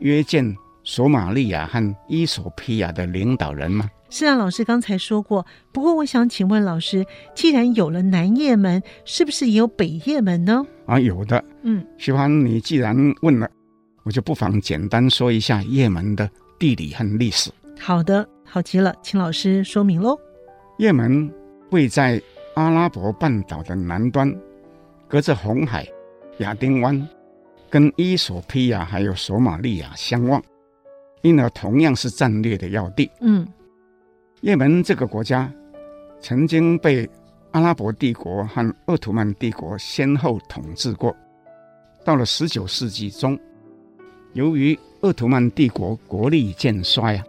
[0.00, 0.54] 约见
[0.84, 3.88] 索马利亚和伊索比亚的领导人吗？
[4.10, 5.44] 是啊，老师刚才说过。
[5.72, 10.64] 不过我想请问老师，既然有了南也门，是不是也有北也门呢？
[10.84, 11.42] 啊，有的。
[11.62, 13.48] 嗯，喜欢你既然问了，
[14.02, 17.50] 我就不妨简单说一下也门的地理和历史。
[17.80, 20.18] 好的，好极了，请老师说明喽。
[20.76, 21.32] 也门
[21.70, 22.22] 位在。
[22.54, 24.32] 阿拉伯半岛的南端，
[25.08, 25.86] 隔着红海、
[26.38, 27.08] 亚丁湾，
[27.68, 30.40] 跟伊索比亚还有索马利亚相望，
[31.22, 33.10] 因而同样是战略的要地。
[33.20, 33.44] 嗯，
[34.40, 35.52] 也门这个国家
[36.20, 37.10] 曾经被
[37.50, 41.14] 阿拉伯帝国和鄂图曼帝国先后统治过。
[42.04, 43.36] 到了十九世纪中，
[44.32, 47.24] 由于鄂图曼帝国国力渐衰啊，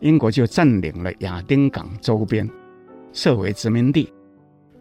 [0.00, 2.48] 英国就占领了亚丁港周边，
[3.12, 4.10] 设为殖民地。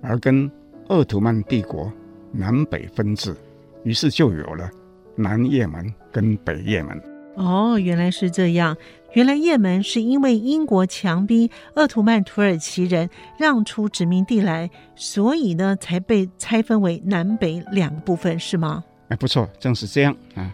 [0.01, 0.49] 而跟
[0.87, 1.91] 鄂图曼帝国
[2.31, 3.35] 南北分治，
[3.83, 4.69] 于是就有了
[5.15, 7.01] 南也门跟北也门。
[7.35, 8.75] 哦，原来是这样。
[9.13, 13.09] 原来也门是因为英国强逼鄂图曼土耳其人
[13.39, 18.83] 让出殖民地来，所以呢才被拆分为南北两个部分，是吗？
[19.07, 20.53] 哎，不错，正是这样啊。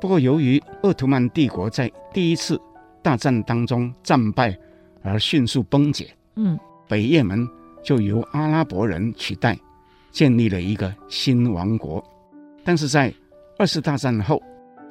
[0.00, 2.60] 不过由于鄂图曼帝国在第一次
[3.02, 4.56] 大战当中战败
[5.02, 6.56] 而迅速崩解，嗯，
[6.86, 7.48] 北也门。
[7.86, 9.56] 就由阿拉伯人取代，
[10.10, 12.04] 建立了一个新王国。
[12.64, 13.14] 但是在
[13.58, 14.42] 二次大战后，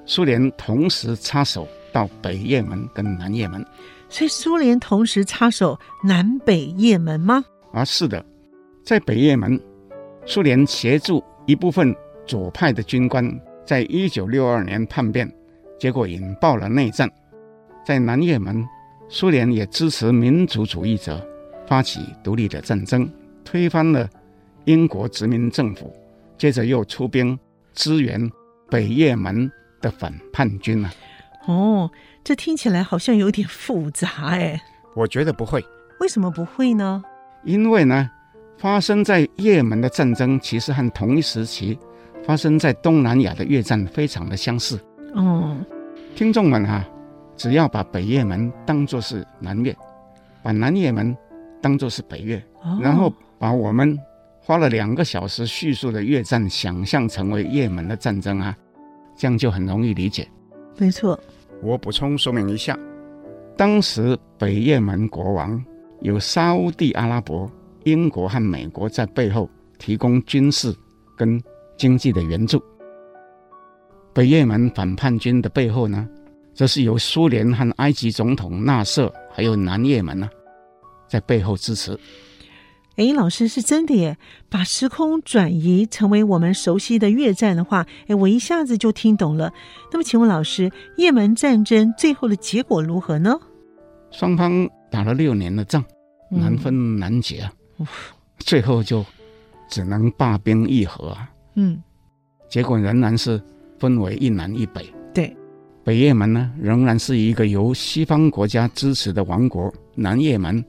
[0.05, 3.63] 苏联同时插手到北也门跟南也门。
[4.07, 7.43] 所以苏联同时插手南北也门吗？
[7.73, 8.25] 啊，是的，
[8.85, 9.59] 在北也门，
[10.25, 11.93] 苏联协助一部分
[12.25, 13.29] 左派的军官，
[13.65, 15.29] 在一九六二年叛变，
[15.77, 17.11] 结果引爆了内战。
[17.85, 18.65] 在南也门，
[19.09, 21.21] 苏联也支持民族主义者。
[21.67, 23.09] 发起独立的战争，
[23.43, 24.09] 推翻了
[24.65, 25.93] 英国殖民政府，
[26.37, 27.37] 接着又出兵
[27.73, 28.29] 支援
[28.69, 29.51] 北也门
[29.81, 30.93] 的反叛军啊！
[31.47, 31.89] 哦，
[32.23, 34.59] 这听起来好像有点复杂哎。
[34.95, 35.63] 我觉得不会。
[35.99, 37.03] 为什么不会呢？
[37.43, 38.09] 因为呢，
[38.57, 41.77] 发生在也门的战争其实和同一时期
[42.25, 44.79] 发生在东南亚的越战非常的相似。
[45.13, 45.55] 哦，
[46.15, 46.89] 听众们哈、啊，
[47.37, 49.75] 只要把北也门当作是南越，
[50.41, 51.15] 把南也门。
[51.65, 52.39] 当做是北越，
[52.79, 53.97] 然后把我们
[54.39, 58.55] 花了两个小时叙述的越战想象成为也门的战争啊，
[59.17, 60.29] 这样就很容易理解。
[60.77, 61.19] 没错，
[61.63, 62.77] 我补充说明一下，
[63.57, 65.59] 当时北也门国王
[66.01, 67.51] 有沙乌地阿拉伯、
[67.83, 69.49] 英国和美国在背后
[69.79, 70.71] 提供军事
[71.17, 71.41] 跟
[71.75, 72.63] 经济的援助。
[74.13, 76.07] 北也门反叛军的背后呢，
[76.53, 80.29] 则是由苏联和埃及总统纳瑟，还有南也门呢。
[81.15, 81.97] 在背后支持。
[82.97, 84.17] 哎，老师是真的耶！
[84.49, 89.53] 把时空转移成为我们熟悉的越战的话，哎，我一下子就听懂了。
[89.93, 93.39] 那么，请问老师，也门战争最后的结果如何呢？
[94.11, 95.83] 双方打了六年的仗，
[96.29, 97.87] 难分难解啊，嗯、
[98.39, 99.05] 最后就
[99.69, 101.29] 只能罢兵议和啊。
[101.55, 101.81] 嗯，
[102.49, 103.41] 结果仍然是
[103.79, 104.85] 分为一南一北。
[105.13, 105.33] 对，
[105.85, 110.63] 北也门呢，仍然是一个由西方国家支持的王国，南也门。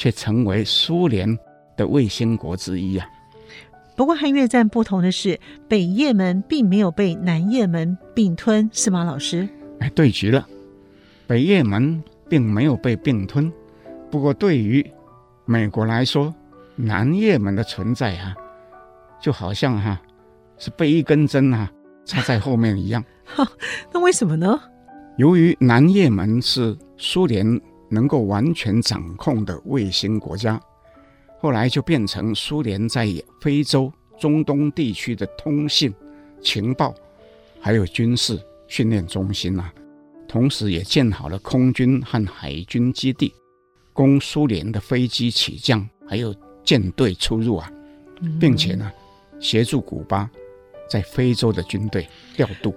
[0.00, 1.38] 却成为苏联
[1.76, 3.06] 的卫星国之一啊！
[3.94, 9.46] 不过和越战不同的是，北也门并没有被南也门并吞，是吗，老师？
[9.78, 10.48] 哎，对极了，
[11.26, 13.52] 北也门并没有被并吞。
[14.10, 14.82] 不过对于
[15.44, 16.34] 美国来说，
[16.76, 18.34] 南也门的存在啊，
[19.20, 20.02] 就好像哈、啊、
[20.56, 21.70] 是被一根针啊
[22.06, 23.04] 插在后面一样。
[23.92, 24.58] 那为什么呢？
[25.18, 27.60] 由于南也门是苏联。
[27.90, 30.58] 能够完全掌控的卫星国家，
[31.38, 33.06] 后来就变成苏联在
[33.40, 35.92] 非洲、中东地区的通信、
[36.40, 36.94] 情报，
[37.60, 39.72] 还有军事训练中心啊，
[40.28, 43.34] 同时也建好了空军和海军基地，
[43.92, 47.70] 供苏联的飞机起降，还有舰队出入啊，
[48.38, 48.90] 并且呢，
[49.40, 50.30] 协助古巴
[50.88, 52.74] 在非洲的军队调度。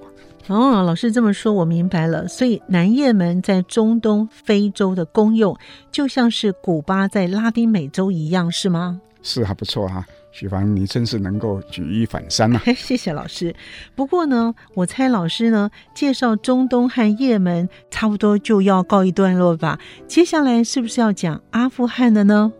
[0.48, 2.28] 哦，老师这么说，我明白了。
[2.28, 5.58] 所以南也门在中东、非洲的功用，
[5.92, 9.00] 就像是古巴在拉丁美洲一样，是吗？
[9.22, 12.72] 是还不错哈、啊，许芳，你真是能够举一反三呐、啊！
[12.76, 13.56] 谢谢老师。
[13.96, 19.80] 不过呢，我猜老师呢介绍中东和也门差不多就要告一段落吧？
[20.08, 22.52] 接下来是不是要讲阿富汗的呢？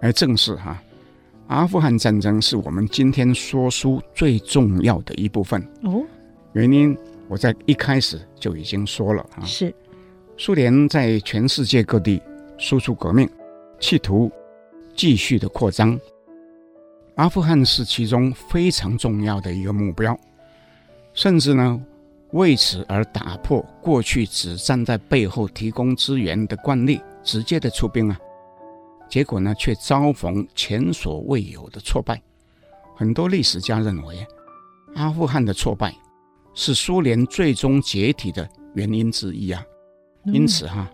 [0.00, 0.82] 哎，正是哈、啊，
[1.48, 6.04] 阿富汗战争是我们今天说书最重要的一部分哦。
[6.52, 6.96] 原因
[7.28, 9.72] 我在一开始就已经说了啊，是
[10.36, 12.20] 苏联在全世界各地
[12.58, 13.28] 输出革命，
[13.78, 14.30] 企图
[14.96, 15.98] 继续的扩张。
[17.14, 20.18] 阿富汗是其中非常重要的一个目标，
[21.14, 21.80] 甚至呢
[22.32, 28.18] 为此而打破过去只站在背后提供资源的惯例，直接的出兵啊，
[29.08, 32.20] 结果呢却遭逢前所未有的挫败。
[32.96, 34.26] 很多历史家认为，
[34.96, 35.94] 阿富汗的挫败。
[36.54, 39.62] 是苏联最终解体的原因之一啊，
[40.24, 40.90] 因此哈、啊，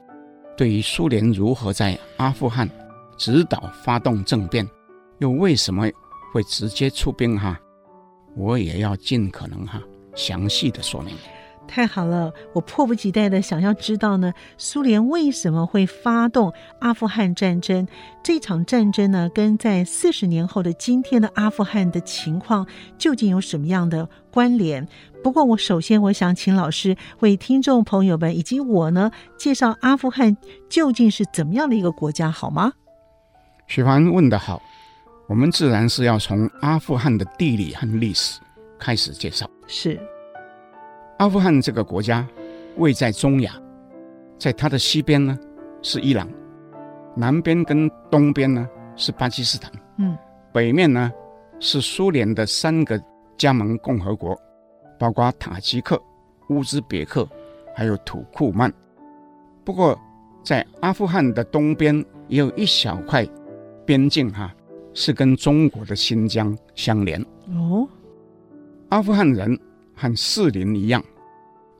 [0.56, 2.68] 对于苏联如何在阿富汗
[3.16, 4.68] 指导发动政变，
[5.18, 5.90] 又为什么
[6.32, 7.58] 会直接出兵哈，
[8.36, 9.82] 我也要尽可能哈
[10.14, 11.14] 详细的说明。
[11.66, 17.86] 太好了，我迫不及待的想要知道呢，苏联为什么会发动阿富汗战争？
[18.22, 24.86] 这场战争呢，跟在四十年后的今天的阿富汗的情况究竟有什么样的关联？
[25.22, 30.36] 不过，我首先我想请老师为听众朋友们以及我呢，介绍阿富汗
[30.68, 32.72] 究竟是怎么样的一个国家，好吗？
[33.66, 34.62] 许凡问得好，
[35.28, 38.40] 我们自然是要从阿富汗的地理和历史
[38.78, 39.48] 开始介绍。
[39.66, 40.00] 是。
[41.18, 42.26] 阿富汗这个国家
[42.76, 43.54] 位在中亚，
[44.38, 45.38] 在它的西边呢
[45.80, 46.28] 是伊朗，
[47.14, 50.16] 南边跟东边呢是巴基斯坦，嗯，
[50.52, 51.10] 北面呢
[51.58, 53.02] 是苏联的三个
[53.38, 54.38] 加盟共和国，
[54.98, 55.98] 包括塔吉克、
[56.50, 57.26] 乌兹别克
[57.74, 58.70] 还有土库曼。
[59.64, 59.98] 不过
[60.44, 63.26] 在阿富汗的东边也有一小块
[63.86, 64.54] 边境哈，
[64.92, 67.18] 是跟中国的新疆相连。
[67.48, 67.88] 哦，
[68.90, 69.58] 阿富汗人。
[69.96, 71.02] 和士林一样，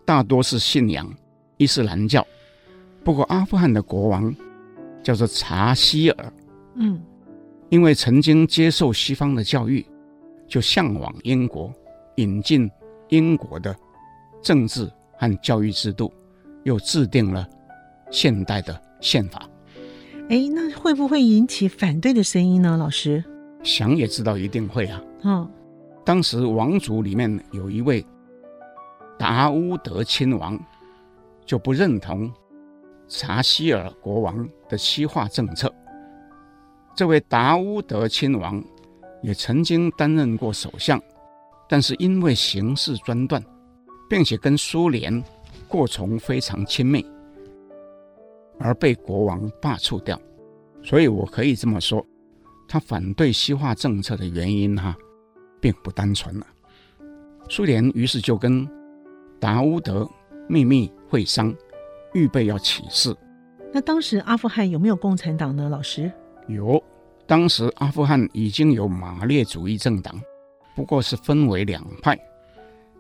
[0.05, 1.09] 大多是信仰
[1.59, 2.27] 伊斯兰教。
[3.05, 4.35] 不过，阿富汗的国王
[5.03, 6.33] 叫做查希尔，
[6.75, 7.01] 嗯，
[7.69, 9.87] 因为曾经接受西方的教育，
[10.49, 11.73] 就向往英国，
[12.17, 12.69] 引进
[13.11, 13.77] 英国的
[14.43, 16.13] 政治和教育制度，
[16.65, 17.49] 又制定了
[18.11, 19.49] 现代的宪法。
[20.29, 22.77] 哎，那会不会引起反对的声音呢？
[22.77, 23.23] 老师，
[23.63, 25.01] 想也知道一定会啊。
[25.23, 25.51] 嗯、哦。
[26.07, 28.07] 当时王族里面有一位
[29.19, 30.57] 达乌德亲王，
[31.45, 32.33] 就不认同
[33.09, 35.69] 查希尔国王的西化政策。
[36.95, 38.63] 这位达乌德亲王
[39.21, 41.03] 也曾经担任过首相，
[41.69, 43.45] 但是因为行事专断，
[44.09, 45.21] 并且跟苏联
[45.67, 47.05] 过从非常亲密，
[48.61, 50.17] 而被国王罢黜掉。
[50.85, 52.07] 所以我可以这么说，
[52.69, 54.97] 他反对西化政策的原因哈。
[55.61, 56.47] 并不单纯了，
[57.49, 58.69] 苏联于是就跟
[59.39, 60.09] 达乌德
[60.49, 61.55] 秘密会商，
[62.15, 63.15] 预备要起事。
[63.73, 65.69] 那当时阿富汗有没有共产党呢？
[65.69, 66.11] 老师？
[66.49, 66.83] 有，
[67.27, 70.21] 当时阿富汗已经有马列主义政党，
[70.75, 72.19] 不过是分为两派，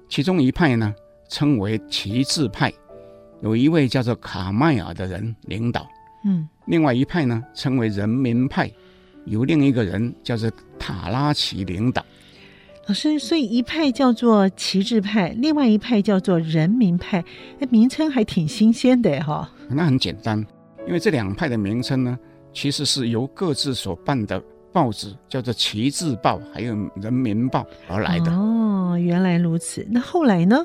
[0.08, 0.94] 其中一派呢
[1.28, 2.72] 称为旗帜派，
[3.40, 5.88] 有一位叫做卡迈尔的人领导，
[6.24, 8.70] 嗯，另外一派呢称为人民派，
[9.24, 12.04] 由另一个人叫做塔拉奇领导。
[12.86, 17.18] 老师，所以一派叫做旗帜派，另外一派叫做人民派，
[17.58, 19.50] 哎，名称还挺新鲜的哈。
[19.68, 20.38] 那很简单，
[20.86, 22.16] 因为这两派的名称呢，
[22.52, 24.40] 其实是由各自所办的
[24.72, 28.30] 报纸叫做《旗帜报》还有《人民报》而来的。
[28.30, 29.84] 哦，原来如此。
[29.90, 30.64] 那后来呢？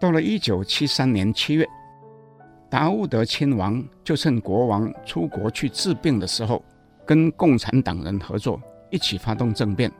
[0.00, 1.68] 到了一九七三年七月，
[2.70, 6.64] 达乌德亲王就趁国王出国去治病的时候，
[7.04, 9.92] 跟共产党人合作，一起发动政变。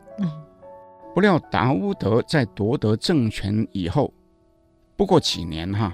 [1.12, 4.12] 不料达乌德在夺得政权以后，
[4.96, 5.92] 不过几年哈，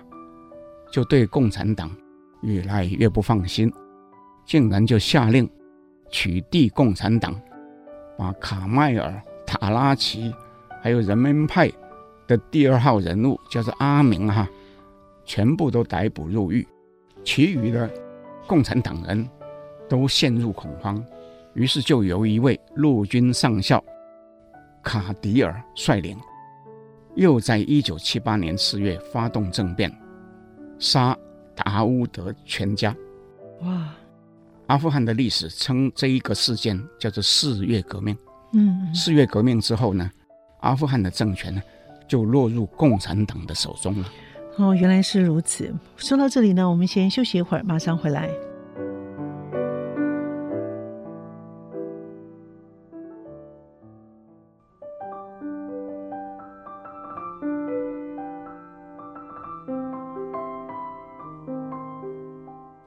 [0.92, 1.90] 就对共产党
[2.42, 3.72] 越来越不放心，
[4.44, 5.48] 竟然就下令
[6.10, 7.34] 取缔共产党，
[8.18, 10.32] 把卡迈尔、塔拉奇
[10.82, 11.72] 还有人民派
[12.26, 14.46] 的第二号人物叫做阿明哈，
[15.24, 16.66] 全部都逮捕入狱，
[17.24, 17.90] 其余的
[18.46, 19.26] 共产党人
[19.88, 21.02] 都陷入恐慌，
[21.54, 23.82] 于是就由一位陆军上校。
[24.87, 26.16] 卡迪尔率领
[27.16, 29.93] 又在一九七八年四月发动政变，
[30.78, 31.18] 杀
[31.57, 32.95] 达乌德全家。
[33.62, 33.89] 哇！
[34.68, 38.16] 阿富汗的历史称这一个事件叫做“四月革命”。
[38.55, 40.09] 嗯，四月革命之后呢，
[40.61, 41.61] 阿富汗的政权呢
[42.07, 44.09] 就落入共产党的手中了。
[44.57, 45.74] 哦，原来是如此。
[45.97, 48.30] 说到这里呢，我们先休息一会儿，马上回来。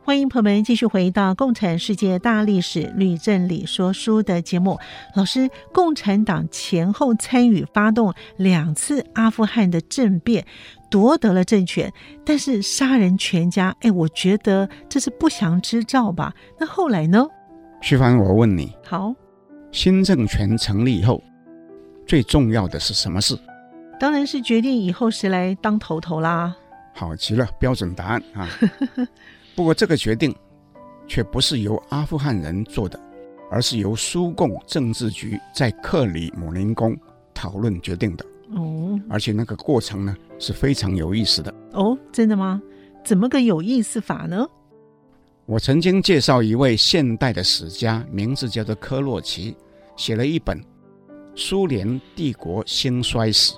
[0.09, 4.75] 欢迎朋友们继续回到《共产世界大历史吕正理说书》的节目。
[5.15, 10.47] 老师，共产党前后参与发动两次阿富汗的政变，
[10.89, 11.93] 夺得了政权，
[12.25, 16.33] 但是杀人全家，哎，我觉得这是不祥之兆吧？
[16.59, 17.27] 那后来呢？
[17.79, 19.13] 徐帆，我问你，好，
[19.71, 21.21] 新政权成立以后，
[22.07, 23.37] 最重要的是什么事？
[23.99, 26.55] 当然是决定以后谁来当头头啦。
[26.95, 28.49] 好极了，标准答案啊。
[29.59, 30.33] 不过，这个决定
[31.05, 32.97] 却不是由阿富汗人做的，
[33.51, 36.97] 而是由苏共政治局在克里姆林宫
[37.33, 38.25] 讨论决定的。
[38.55, 41.53] 哦，而且那个过程呢是非常有意思的。
[41.73, 42.61] 哦，真的吗？
[43.03, 44.47] 怎么个有意思法呢？
[45.45, 49.57] 我曾经介绍一位现代的史家，名字叫做科洛奇，
[49.97, 50.57] 写了一本
[51.35, 53.53] 《苏联帝国兴衰史》。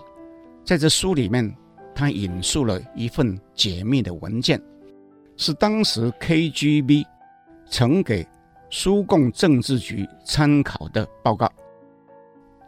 [0.65, 1.55] 在这书里面，
[1.93, 4.59] 他引述了一份解密的文件。
[5.41, 7.03] 是当时 KGB
[7.67, 8.27] 呈给
[8.69, 11.51] 苏共政治局参考的报告。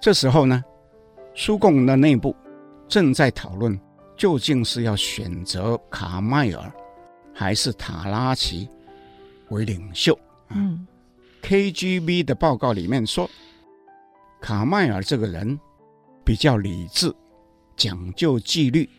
[0.01, 0.63] 这时候呢，
[1.35, 2.35] 苏共的内部
[2.87, 3.79] 正在讨论
[4.17, 6.73] 究竟是要选择卡迈尔
[7.31, 8.67] 还是塔拉奇
[9.49, 10.17] 为领袖。
[10.49, 10.87] 嗯
[11.43, 13.29] ，KGB 的报告里面说，
[14.41, 15.59] 卡迈尔这个人
[16.25, 17.13] 比较理智，
[17.77, 18.89] 讲究纪律，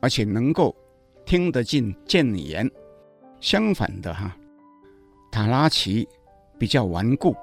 [0.00, 0.74] 而且能够
[1.24, 2.68] 听得进谏言。
[3.42, 4.34] 相反的哈，
[5.32, 6.08] 塔拉奇
[6.58, 7.34] 比较顽固、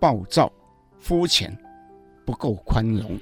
[0.00, 0.52] 暴躁、
[0.98, 1.56] 肤浅，
[2.26, 3.16] 不够宽容。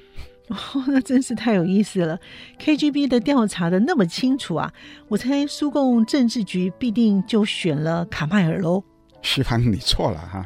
[0.47, 0.57] 哦，
[0.87, 2.19] 那真是太有意思了。
[2.59, 4.73] KGB 的调查的那么清楚啊，
[5.07, 8.83] 我猜苏共政治局必定就选了卡迈尔喽。
[9.21, 10.45] 徐凡，你错了哈。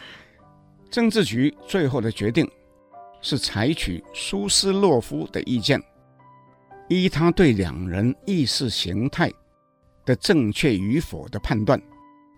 [0.90, 2.46] 政治局最后的决定
[3.22, 5.80] 是采取苏斯洛夫的意见，
[6.88, 9.32] 依他对两人意识形态
[10.04, 11.80] 的正确与否的判断，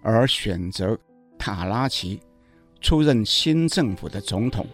[0.03, 0.99] 而选择
[1.39, 2.21] 塔拉奇
[2.81, 4.67] 出任新政府的总统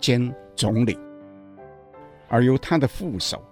[0.00, 0.98] 兼总理，
[2.28, 3.42] 而由他的副手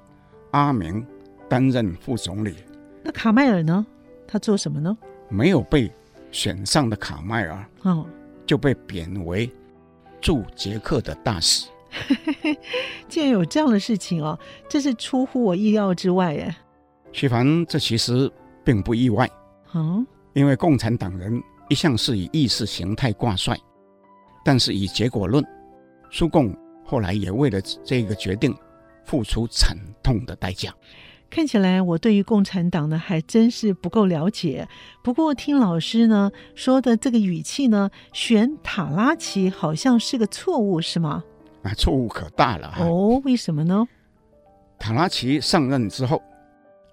[0.50, 1.04] 阿明
[1.48, 2.56] 担任副总理。
[3.02, 3.86] 那卡迈尔呢？
[4.26, 4.96] 他做什么呢？
[5.28, 5.90] 没有被
[6.30, 8.06] 选上的卡迈尔，哦，
[8.44, 9.50] 就被贬为
[10.20, 11.68] 驻捷克的大使。
[13.08, 16.54] 竟然有这样的事情哦，这是出乎我意料之外耶。
[17.12, 18.30] 徐凡，这其实。
[18.64, 19.28] 并不意外，
[19.74, 23.56] 嗯，因为共产党人一向是以意识形态挂帅，
[24.44, 25.44] 但是以结果论，
[26.10, 28.54] 苏共后来也为了这个决定
[29.04, 30.74] 付出惨痛的代价。
[31.30, 34.68] 看起来我对于共产党呢还真是不够了解。
[35.02, 41.24] 不过听老师呢说的这个语气呢，选塔拉奇好像是个错误，是吗？
[41.62, 43.18] 啊，错误可大了哦！
[43.24, 43.86] 为什么呢？
[44.78, 46.20] 塔拉奇上任之后，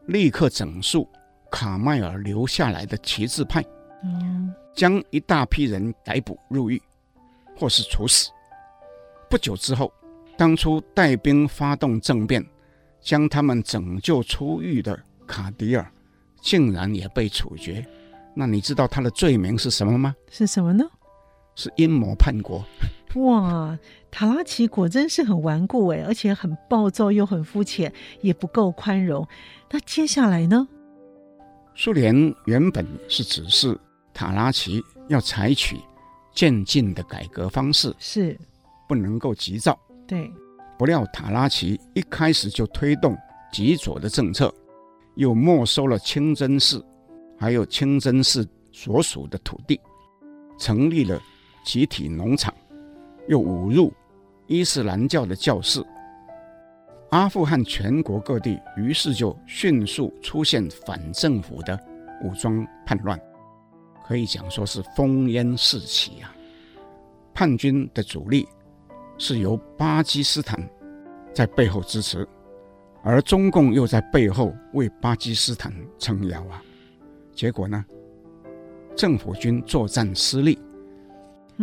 [0.06, 1.06] 立刻整肃。
[1.52, 3.64] 卡迈尔留下来的旗帜派，
[4.04, 6.82] 嗯，将一大批人逮捕入狱，
[7.58, 8.30] 或是处死。
[9.30, 9.92] 不久之后，
[10.38, 12.46] 当初带兵发动政变，
[13.02, 15.92] 将他们拯救出狱的卡迪尔，
[16.42, 17.86] 竟然也被处决。
[18.34, 20.16] 那你知道他的罪名是什么吗？
[20.32, 20.86] 是什么呢？
[21.56, 22.64] 是阴谋叛国。
[23.16, 23.78] 哇，
[24.12, 27.92] 塔拉奇果真是很顽固哎，而且很暴躁又很肤浅，
[28.22, 29.28] 也不够宽容。
[29.72, 30.68] 那接下来呢？
[31.82, 33.80] 苏联原本是指示
[34.14, 35.78] 塔拉奇要采取
[36.34, 38.38] 渐进的改革方式，是
[38.86, 39.80] 不能够急躁。
[40.06, 40.30] 对，
[40.78, 43.18] 不料塔拉奇一开始就推动
[43.50, 44.54] 极左的政策，
[45.16, 46.86] 又没收了清真寺，
[47.40, 49.80] 还有清真寺所属的土地，
[50.58, 51.18] 成立了
[51.64, 52.54] 集体农场，
[53.30, 53.94] 又侮辱
[54.48, 55.82] 伊斯兰教的教士。
[57.12, 61.80] 阿富汗全国各地于是就迅速出现反政府的
[62.22, 63.20] 武装叛乱，
[64.06, 66.36] 可以讲说是烽烟四起啊！
[67.34, 68.48] 叛军的主力
[69.18, 70.60] 是由巴基斯坦
[71.34, 72.28] 在背后支持，
[73.02, 76.62] 而中共又在背后为巴基斯坦撑腰啊！
[77.34, 77.84] 结果呢，
[78.96, 80.60] 政府军作战失利，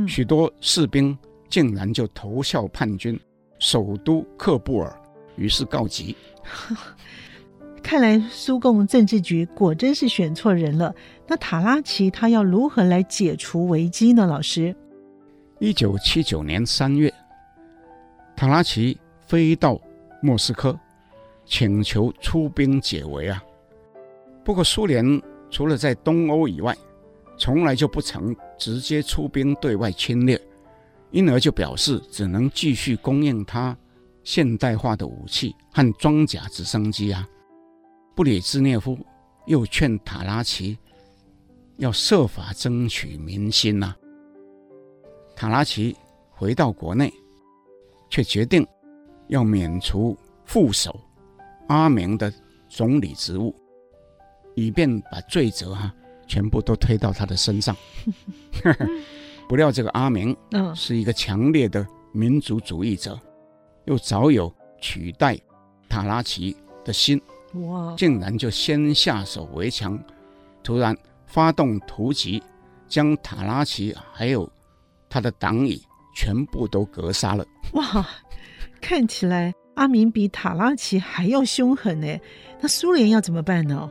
[0.08, 1.16] 许多士兵
[1.48, 3.16] 竟然就投效叛军，
[3.60, 5.00] 首都喀布尔。
[5.36, 6.16] 于是告急。
[7.82, 10.92] 看来苏共政治局果真是选错人了。
[11.28, 14.26] 那塔拉奇他要如何来解除危机呢？
[14.26, 14.74] 老师，
[15.60, 17.12] 一九七九年三月，
[18.34, 19.80] 塔拉奇飞到
[20.20, 20.76] 莫斯科，
[21.44, 23.40] 请求出兵解围啊。
[24.44, 26.76] 不过苏联除了在东欧以外，
[27.38, 30.40] 从来就不曾直接出兵对外侵略，
[31.12, 33.76] 因而就表示只能继续供应他
[34.26, 37.26] 现代化的武器和装甲直升机啊。
[38.16, 38.98] 布里兹涅夫
[39.46, 40.76] 又劝塔拉奇
[41.76, 43.96] 要设法争取民心呐、啊。
[45.36, 45.96] 塔拉奇
[46.28, 47.12] 回到国内，
[48.10, 48.66] 却决定
[49.28, 51.00] 要免除副手
[51.68, 52.32] 阿明的
[52.68, 53.54] 总理职务，
[54.56, 55.94] 以便把罪责哈
[56.26, 57.76] 全部都推到他的身上。
[59.48, 60.36] 不料这个阿明
[60.74, 63.16] 是一个强烈的民族主义者，
[63.86, 65.36] 又早有取代
[65.88, 67.20] 塔拉奇的心。
[67.54, 67.94] 哇！
[67.96, 69.98] 竟然就先下手为强，
[70.62, 72.42] 突然发动突袭，
[72.86, 74.48] 将塔拉奇还有
[75.08, 75.80] 他的党羽
[76.14, 77.46] 全部都格杀了。
[77.72, 78.06] 哇！
[78.80, 82.18] 看起来阿明比塔拉奇还要凶狠呢。
[82.60, 83.90] 那苏联要怎么办呢？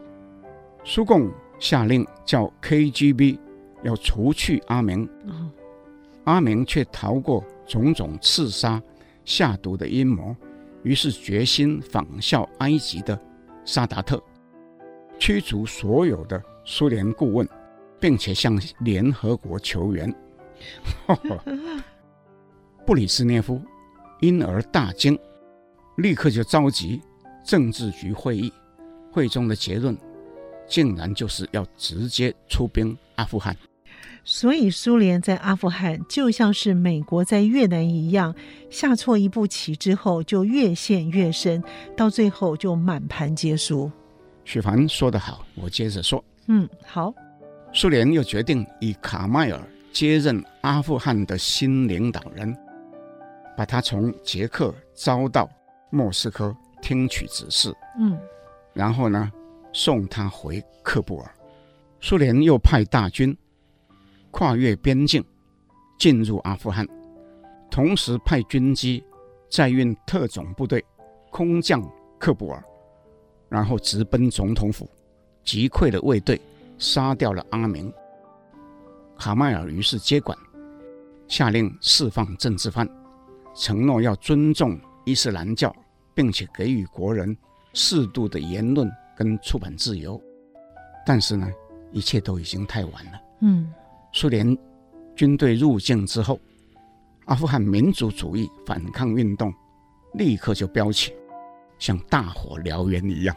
[0.84, 3.40] 苏共下令叫 KGB
[3.84, 5.04] 要除去阿明。
[5.28, 5.50] 哦、
[6.26, 8.82] 阿明却逃过种种刺杀、
[9.26, 10.36] 下毒的阴谋，
[10.84, 13.20] 于是决心仿效埃及的。
[13.66, 14.22] 萨达特
[15.18, 17.50] 驱逐所有的苏联顾问，
[18.00, 20.14] 并且向联合国求援。
[22.86, 23.60] 布里斯涅夫
[24.22, 25.18] 因而大惊，
[25.98, 27.02] 立刻就召集
[27.44, 28.54] 政治局会议。
[29.12, 29.98] 会中的结论
[30.68, 33.56] 竟然就是要直接出兵阿富汗。
[34.28, 38.34] 所以苏联在阿富汗就像是美国在越南一样，
[38.72, 41.64] 下错一步棋之后就越陷越深，
[41.96, 43.90] 到最后就满盘皆输。
[44.44, 46.24] 许凡说得好，我接着说。
[46.48, 47.14] 嗯，好。
[47.72, 49.62] 苏联又决定以卡迈尔
[49.94, 52.56] 接任阿富汗的新领导人，
[53.56, 55.48] 把他从捷克招到
[55.92, 57.72] 莫斯科听取指示。
[58.00, 58.18] 嗯，
[58.74, 59.32] 然后呢，
[59.72, 61.32] 送他回喀布尔。
[62.02, 63.38] 苏联又派大军。
[64.38, 65.24] 跨越边境
[65.98, 66.86] 进入阿富汗，
[67.72, 69.02] 同时派军机
[69.50, 70.84] 载运特种部队
[71.32, 71.82] 空降
[72.20, 72.62] 喀布尔，
[73.48, 74.90] 然后直奔总统府，
[75.46, 76.38] 击溃了卫队，
[76.78, 77.90] 杀掉了阿明。
[79.18, 80.38] 卡迈尔于是接管，
[81.30, 82.86] 下令释放政治犯，
[83.56, 85.74] 承诺要尊重伊斯兰教，
[86.14, 87.34] 并且给予国人
[87.72, 90.22] 适度的言论跟出版自由。
[91.06, 91.50] 但是呢，
[91.94, 93.22] 一切都已经太晚了。
[93.40, 93.74] 嗯。
[94.18, 94.58] 苏联
[95.14, 96.40] 军队入境之后，
[97.26, 99.54] 阿富汗民族主义反抗运动
[100.14, 101.12] 立刻就飙起，
[101.78, 103.36] 像大火燎原一样。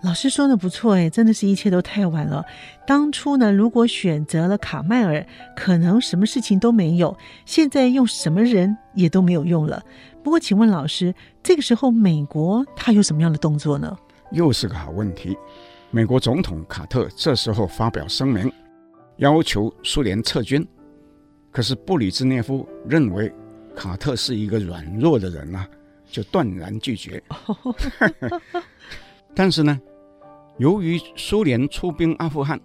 [0.00, 2.42] 老师说的不错，哎，真的是一切都太晚了。
[2.86, 9.82] 当初呢，如果选择了卡迈尔，可能什么事情都没有；现在用什么人也都没有用了。
[10.24, 13.94] 不过，请问老师，这个时候美国他有什么样的动作呢？
[14.32, 15.36] 又是个好问题。
[15.90, 18.50] 美国总统卡特这时候发表声明。
[19.18, 20.66] 要求苏联撤军，
[21.50, 23.32] 可是布里兹涅夫认为
[23.74, 25.68] 卡特是一个软弱的人啊，
[26.06, 27.22] 就断然拒绝。
[29.34, 29.80] 但是呢，
[30.56, 32.60] 由于苏联出兵阿富汗，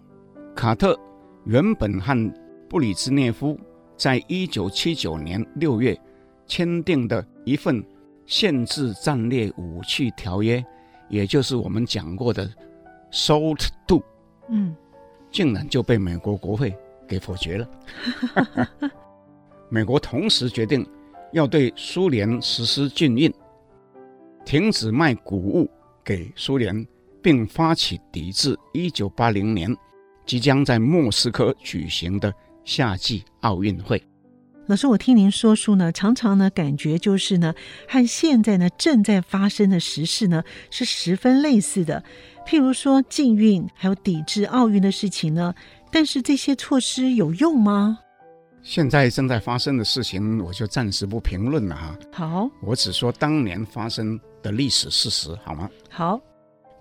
[0.56, 0.99] 卡特
[1.45, 2.34] 原本和
[2.70, 3.60] 布里兹涅夫
[3.97, 5.99] 在一九七九年六月
[6.45, 7.84] 签订的一份
[8.26, 10.64] 限制战略武器条约，
[11.10, 12.47] 也就是我们讲过的
[13.12, 14.04] SALT II，
[14.49, 14.76] 嗯。
[15.34, 16.73] 竟然就被美国国会
[17.05, 17.69] 给否决了。
[19.67, 20.88] 美国同时决定
[21.34, 23.34] 要对苏联实施禁运，
[24.45, 25.69] 停止卖谷物
[26.03, 26.88] 给苏联，
[27.21, 29.75] 并发起抵制1980年
[30.25, 32.31] 即将在莫斯科举行的
[32.63, 34.01] 夏季奥运会。
[34.66, 37.53] 老师，我听您说书呢，常常呢感觉就是呢，
[37.86, 40.41] 和现在呢正在发生的时事呢
[40.72, 42.01] 是十分类似的。
[42.47, 45.53] 譬如说禁运，还有抵制奥运的事情呢，
[45.91, 47.99] 但是这些措施有用吗？
[48.61, 51.97] 现在正在发生的事情，我就暂时不评论了哈。
[52.14, 55.70] 好，我只说当年发生的历史事实，好吗？
[55.89, 56.18] 好，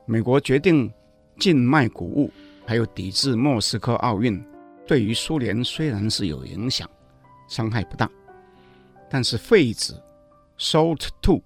[0.07, 0.89] 美国决定
[1.41, 2.31] 禁卖谷物，
[2.65, 4.41] 还有抵制莫斯科奥运，
[4.87, 6.89] 对于苏联虽然是有影响。
[7.53, 8.11] 伤害不大，
[9.11, 9.93] 但是废纸
[10.59, 11.43] SALT II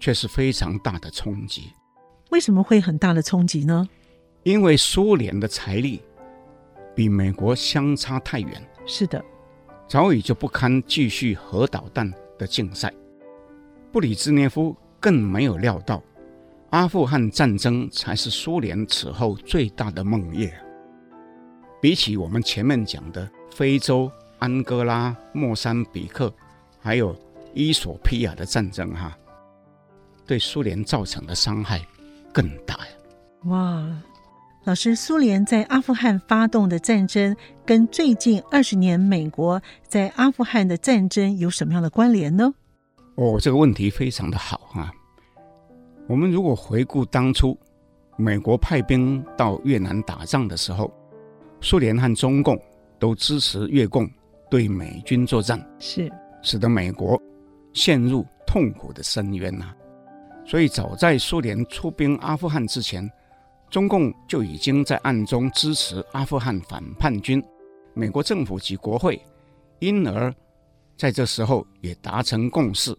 [0.00, 1.72] 却是非常大的冲击。
[2.30, 3.88] 为什么会很大的冲击呢？
[4.42, 6.02] 因为苏联的财力
[6.96, 8.68] 比美国相差太远。
[8.86, 9.24] 是的，
[9.86, 12.92] 早已就不堪继续核导弹的竞赛。
[13.92, 16.02] 布里兹涅夫更没有料到，
[16.70, 20.52] 阿富汗战争才是苏联此后最大的梦魇。
[21.80, 24.10] 比起我们前面讲的非洲、
[24.40, 26.32] 安哥拉、莫桑比克，
[26.80, 27.14] 还有
[27.54, 29.16] 伊索比亚的战争，哈，
[30.26, 31.80] 对苏联造成的伤害
[32.32, 32.92] 更大呀！
[33.44, 33.86] 哇，
[34.64, 37.36] 老师，苏联在阿富汗发动的战争，
[37.66, 42.52] 跟最近二十年美国在阿富汗的战争有什么样的关联呢？
[43.16, 44.90] 哦，这个问题非常的好啊！
[46.06, 47.58] 我们如果回顾当初
[48.16, 50.90] 美国派兵到越南打仗的时候，
[51.60, 52.58] 苏联和中共
[52.98, 54.10] 都支持越共
[54.50, 56.10] 对美军作战，是。
[56.42, 57.20] 使得美国
[57.72, 59.74] 陷入痛苦的深渊呐。
[60.44, 63.08] 所以早在苏联出兵阿富汗之前，
[63.70, 67.40] 中共就已经在暗中支持阿富汗反叛军，
[67.94, 69.20] 美国政府及国会
[69.78, 70.34] 因而
[70.96, 72.96] 在这时候也达成共识，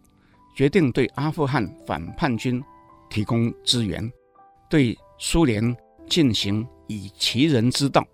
[0.56, 2.64] 决定对阿富汗反叛军
[3.10, 4.10] 提供支援，
[4.70, 5.76] 对苏联
[6.08, 8.06] 进行以其人之道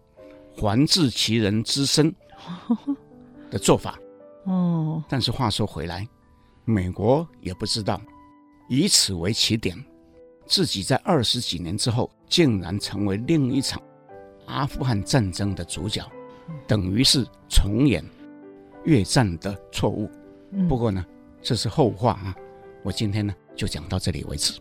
[0.56, 2.14] 还治其人之身
[3.50, 4.00] 的做法。
[4.46, 6.08] 哦，但是话说回来，
[6.66, 8.02] 美国也不知道，
[8.70, 9.78] 以此为起点，
[10.46, 13.82] 自己在二十几年之后，竟然成为另一场
[14.46, 16.10] 阿富汗战争的主角，
[16.66, 18.04] 等于是重演
[18.86, 20.10] 越战的错误。
[20.70, 21.06] 不过呢，
[21.42, 22.36] 这是后话啊，
[22.84, 24.54] 我今天呢就讲到这里为止。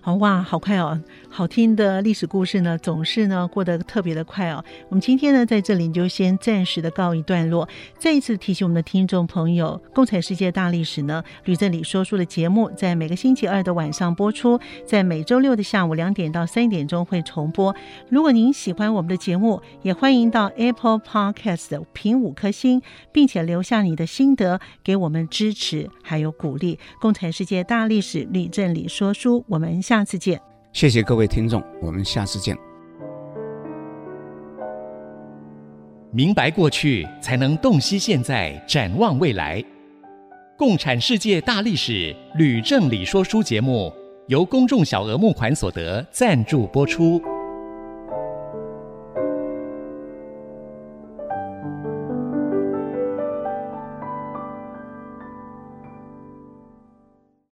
[0.00, 1.00] 好哇，好快哦！
[1.28, 4.64] 好听的历史故事呢，总是呢过得特别的快哦。
[4.88, 7.68] 我们今天呢在这里就先暂时的告一段落。
[7.98, 17.76] 再一次提醒我们的听众朋友，《共产世界大历史》呢，吕振理说书的节目在每个星期二的晚上播出，在每周六的下午两点到三点钟会重播。
[18.08, 22.80] 如果您喜欢我们的节目，也欢迎到 Apple Podcast 评五颗星，
[23.12, 26.76] 并且留下你的心得，给我们支持还有鼓励。
[26.98, 29.57] 《共产世界大历史》吕振理说书，我。
[29.58, 30.40] 我们下次见。
[30.72, 32.56] 谢谢各位听众，我们下次见。
[36.12, 39.60] 明白过去，才能洞悉现在，展望未来。
[40.56, 43.92] 共产世界大历史吕正理说书节目，
[44.28, 47.20] 由公众小额募款所得赞助播出。